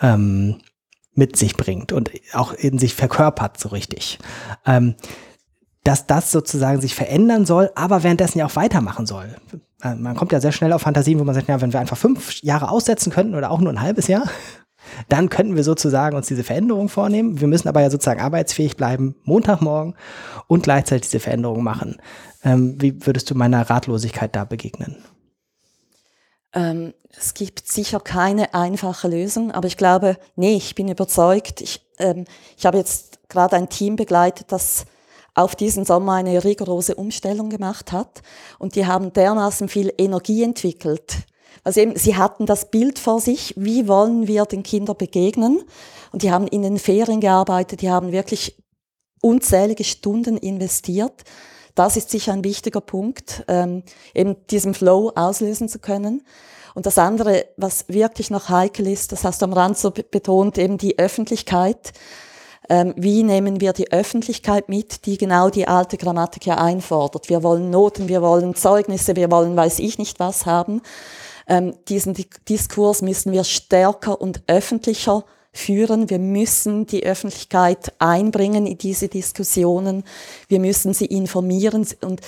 ähm, 0.00 0.60
mit 1.18 1.36
sich 1.36 1.56
bringt 1.56 1.92
und 1.92 2.10
auch 2.32 2.52
in 2.52 2.78
sich 2.78 2.94
verkörpert 2.94 3.58
so 3.58 3.70
richtig. 3.70 4.18
Ähm, 4.64 4.94
dass 5.82 6.06
das 6.06 6.30
sozusagen 6.30 6.80
sich 6.80 6.94
verändern 6.94 7.44
soll, 7.44 7.70
aber 7.74 8.02
währenddessen 8.02 8.38
ja 8.38 8.46
auch 8.46 8.56
weitermachen 8.56 9.04
soll. 9.04 9.34
Äh, 9.82 9.96
man 9.96 10.16
kommt 10.16 10.32
ja 10.32 10.40
sehr 10.40 10.52
schnell 10.52 10.72
auf 10.72 10.82
Fantasien, 10.82 11.18
wo 11.18 11.24
man 11.24 11.34
sagt, 11.34 11.48
ja, 11.48 11.60
wenn 11.60 11.72
wir 11.72 11.80
einfach 11.80 11.96
fünf 11.96 12.40
Jahre 12.42 12.70
aussetzen 12.70 13.10
könnten 13.10 13.34
oder 13.34 13.50
auch 13.50 13.58
nur 13.58 13.72
ein 13.72 13.80
halbes 13.80 14.06
Jahr, 14.06 14.28
dann 15.08 15.28
könnten 15.28 15.56
wir 15.56 15.64
sozusagen 15.64 16.16
uns 16.16 16.28
diese 16.28 16.44
Veränderung 16.44 16.88
vornehmen. 16.88 17.40
Wir 17.40 17.48
müssen 17.48 17.68
aber 17.68 17.80
ja 17.80 17.90
sozusagen 17.90 18.20
arbeitsfähig 18.20 18.76
bleiben, 18.76 19.16
Montagmorgen 19.24 19.94
und 20.46 20.62
gleichzeitig 20.62 21.10
diese 21.10 21.20
Veränderung 21.20 21.64
machen. 21.64 21.96
Ähm, 22.44 22.80
wie 22.80 23.04
würdest 23.06 23.28
du 23.28 23.34
meiner 23.34 23.68
Ratlosigkeit 23.68 24.36
da 24.36 24.44
begegnen? 24.44 24.96
Ähm, 26.54 26.94
es 27.16 27.34
gibt 27.34 27.66
sicher 27.66 28.00
keine 28.00 28.54
einfache 28.54 29.08
Lösung, 29.08 29.52
aber 29.52 29.66
ich 29.66 29.76
glaube, 29.76 30.16
nee, 30.36 30.56
ich 30.56 30.74
bin 30.74 30.88
überzeugt. 30.88 31.60
Ich, 31.60 31.86
ähm, 31.98 32.24
ich 32.56 32.66
habe 32.66 32.78
jetzt 32.78 33.28
gerade 33.28 33.56
ein 33.56 33.68
Team 33.68 33.96
begleitet, 33.96 34.52
das 34.52 34.86
auf 35.34 35.54
diesen 35.54 35.84
Sommer 35.84 36.14
eine 36.14 36.42
rigorose 36.42 36.94
Umstellung 36.96 37.48
gemacht 37.48 37.92
hat. 37.92 38.22
Und 38.58 38.74
die 38.74 38.86
haben 38.86 39.12
dermaßen 39.12 39.68
viel 39.68 39.92
Energie 39.96 40.42
entwickelt. 40.42 41.16
Also 41.64 41.80
eben, 41.80 41.96
sie 41.96 42.16
hatten 42.16 42.46
das 42.46 42.70
Bild 42.70 42.98
vor 42.98 43.20
sich, 43.20 43.54
wie 43.56 43.86
wollen 43.86 44.26
wir 44.26 44.46
den 44.46 44.62
Kindern 44.62 44.96
begegnen? 44.96 45.62
Und 46.12 46.22
die 46.22 46.32
haben 46.32 46.48
in 46.48 46.62
den 46.62 46.78
Ferien 46.78 47.20
gearbeitet, 47.20 47.82
die 47.82 47.90
haben 47.90 48.10
wirklich 48.10 48.56
unzählige 49.20 49.84
Stunden 49.84 50.36
investiert. 50.36 51.24
Das 51.78 51.96
ist 51.96 52.10
sicher 52.10 52.32
ein 52.32 52.42
wichtiger 52.42 52.80
Punkt, 52.80 53.44
ähm, 53.46 53.84
eben 54.12 54.34
diesen 54.50 54.74
Flow 54.74 55.12
auslösen 55.14 55.68
zu 55.68 55.78
können. 55.78 56.24
Und 56.74 56.86
das 56.86 56.98
andere, 56.98 57.46
was 57.56 57.84
wirklich 57.86 58.30
noch 58.30 58.48
heikel 58.48 58.88
ist, 58.88 59.12
das 59.12 59.22
hast 59.22 59.42
du 59.42 59.44
am 59.44 59.52
Rand 59.52 59.78
so 59.78 59.92
betont, 59.92 60.58
eben 60.58 60.76
die 60.76 60.98
Öffentlichkeit. 60.98 61.92
Ähm, 62.68 62.94
wie 62.96 63.22
nehmen 63.22 63.60
wir 63.60 63.72
die 63.72 63.92
Öffentlichkeit 63.92 64.68
mit, 64.68 65.06
die 65.06 65.18
genau 65.18 65.50
die 65.50 65.68
alte 65.68 65.98
Grammatik 65.98 66.46
ja 66.46 66.56
einfordert. 66.56 67.28
Wir 67.28 67.44
wollen 67.44 67.70
Noten, 67.70 68.08
wir 68.08 68.22
wollen 68.22 68.56
Zeugnisse, 68.56 69.14
wir 69.14 69.30
wollen 69.30 69.56
weiß 69.56 69.78
ich 69.78 69.98
nicht 69.98 70.18
was 70.18 70.46
haben. 70.46 70.82
Ähm, 71.46 71.76
diesen 71.88 72.16
Diskurs 72.48 73.02
müssen 73.02 73.30
wir 73.30 73.44
stärker 73.44 74.20
und 74.20 74.42
öffentlicher 74.48 75.24
führen. 75.52 76.10
Wir 76.10 76.18
müssen 76.18 76.86
die 76.86 77.04
Öffentlichkeit 77.04 77.92
einbringen 77.98 78.66
in 78.66 78.78
diese 78.78 79.08
Diskussionen. 79.08 80.04
Wir 80.48 80.60
müssen 80.60 80.94
sie 80.94 81.06
informieren. 81.06 81.86
Und 82.02 82.20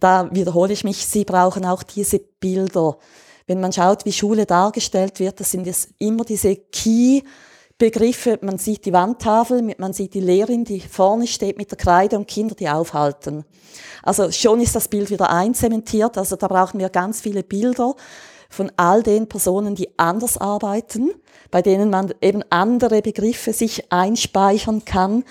da 0.00 0.28
wiederhole 0.32 0.72
ich 0.72 0.84
mich, 0.84 1.06
sie 1.06 1.24
brauchen 1.24 1.64
auch 1.64 1.82
diese 1.82 2.18
Bilder. 2.18 2.96
Wenn 3.46 3.60
man 3.60 3.72
schaut, 3.72 4.04
wie 4.04 4.12
Schule 4.12 4.46
dargestellt 4.46 5.20
wird, 5.20 5.40
das 5.40 5.50
sind 5.50 5.66
es 5.66 5.88
immer 5.98 6.24
diese 6.24 6.56
Key 6.56 7.22
Begriffe, 7.76 8.38
man 8.40 8.56
sieht 8.56 8.86
die 8.86 8.92
Wandtafel, 8.92 9.74
man 9.78 9.92
sieht 9.92 10.14
die 10.14 10.20
Lehrerin, 10.20 10.64
die 10.64 10.78
vorne 10.78 11.26
steht 11.26 11.58
mit 11.58 11.72
der 11.72 11.78
Kreide 11.78 12.16
und 12.16 12.28
Kinder, 12.28 12.54
die 12.54 12.68
aufhalten. 12.68 13.44
Also 14.04 14.30
schon 14.30 14.60
ist 14.60 14.76
das 14.76 14.86
Bild 14.86 15.10
wieder 15.10 15.30
einzementiert, 15.30 16.16
also 16.16 16.36
da 16.36 16.46
brauchen 16.46 16.78
wir 16.78 16.88
ganz 16.88 17.20
viele 17.20 17.42
Bilder 17.42 17.96
von 18.48 18.70
all 18.76 19.02
den 19.02 19.28
Personen, 19.28 19.74
die 19.74 19.98
anders 19.98 20.38
arbeiten, 20.38 21.10
bei 21.54 21.62
denen 21.62 21.88
man 21.88 22.12
eben 22.20 22.42
andere 22.50 23.00
Begriffe 23.00 23.52
sich 23.52 23.92
einspeichern 23.92 24.84
kann 24.84 25.22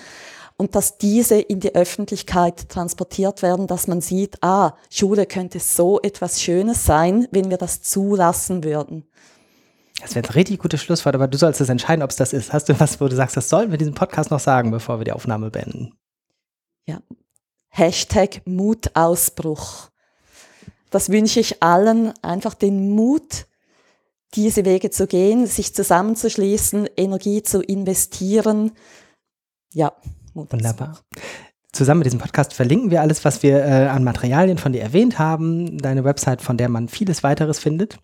und 0.56 0.74
dass 0.74 0.96
diese 0.96 1.38
in 1.38 1.60
die 1.60 1.74
Öffentlichkeit 1.74 2.70
transportiert 2.70 3.42
werden, 3.42 3.66
dass 3.66 3.88
man 3.88 4.00
sieht, 4.00 4.42
ah, 4.42 4.72
Schule 4.88 5.26
könnte 5.26 5.60
so 5.60 6.00
etwas 6.00 6.40
Schönes 6.40 6.86
sein, 6.86 7.28
wenn 7.30 7.50
wir 7.50 7.58
das 7.58 7.82
zulassen 7.82 8.64
würden. 8.64 9.04
Das 10.00 10.14
wäre 10.14 10.26
ein 10.26 10.32
richtig 10.32 10.60
gutes 10.60 10.80
Schlusswort, 10.80 11.14
aber 11.14 11.28
du 11.28 11.36
sollst 11.36 11.60
es 11.60 11.68
entscheiden, 11.68 12.02
ob 12.02 12.08
es 12.08 12.16
das 12.16 12.32
ist. 12.32 12.54
Hast 12.54 12.70
du 12.70 12.80
was, 12.80 12.98
wo 13.02 13.06
du 13.06 13.16
sagst, 13.16 13.36
das 13.36 13.50
sollten 13.50 13.70
wir 13.70 13.76
diesen 13.76 13.94
Podcast 13.94 14.30
noch 14.30 14.40
sagen, 14.40 14.70
bevor 14.70 14.98
wir 14.98 15.04
die 15.04 15.12
Aufnahme 15.12 15.50
beenden? 15.50 15.92
Ja. 16.86 17.00
Hashtag 17.68 18.40
Mutausbruch. 18.46 19.90
Das 20.88 21.10
wünsche 21.10 21.40
ich 21.40 21.62
allen, 21.62 22.14
einfach 22.22 22.54
den 22.54 22.94
Mut, 22.94 23.44
diese 24.34 24.64
Wege 24.64 24.90
zu 24.90 25.06
gehen, 25.06 25.46
sich 25.46 25.74
zusammenzuschließen, 25.74 26.88
Energie 26.96 27.42
zu 27.42 27.62
investieren. 27.62 28.72
Ja. 29.72 29.92
Wunderbar. 30.34 30.98
Zusammen 31.74 32.00
mit 32.00 32.06
diesem 32.06 32.20
Podcast 32.20 32.54
verlinken 32.54 32.92
wir 32.92 33.00
alles, 33.00 33.24
was 33.24 33.42
wir 33.42 33.64
äh, 33.64 33.88
an 33.88 34.04
Materialien 34.04 34.58
von 34.58 34.72
dir 34.72 34.80
erwähnt 34.80 35.18
haben, 35.18 35.76
deine 35.78 36.04
Website, 36.04 36.40
von 36.40 36.56
der 36.56 36.68
man 36.68 36.88
vieles 36.88 37.24
weiteres 37.24 37.58
findet. 37.58 37.98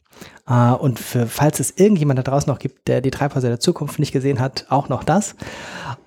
Äh, 0.49 0.73
und 0.73 0.99
für, 0.99 1.29
falls 1.29 1.61
es 1.61 1.71
irgendjemand 1.77 2.19
da 2.19 2.25
draußen 2.25 2.51
noch 2.51 2.59
gibt, 2.59 2.89
der 2.89 3.01
die 3.01 3.13
Treibhäuser 3.13 3.49
der 3.49 3.61
Zukunft 3.61 4.01
nicht 4.01 4.11
gesehen 4.11 4.41
hat, 4.41 4.67
auch 4.71 4.89
noch 4.89 5.05
das. 5.05 5.37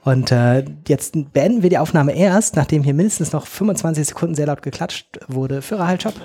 Und 0.04 0.34
äh, 0.34 0.66
jetzt 0.90 1.16
beenden 1.32 1.64
wir 1.64 1.70
die 1.70 1.78
Aufnahme 1.78 2.14
erst, 2.14 2.58
nachdem 2.58 2.84
hier 2.84 2.94
mindestens 2.94 3.32
noch 3.32 3.48
25 3.48 4.08
Sekunden 4.08 4.36
sehr 4.36 4.48
laut 4.48 4.62
geklatscht 4.62 5.20
wurde 5.30 5.62
für 5.62 5.80
Rahel 5.80 5.98
Job. 5.98 6.16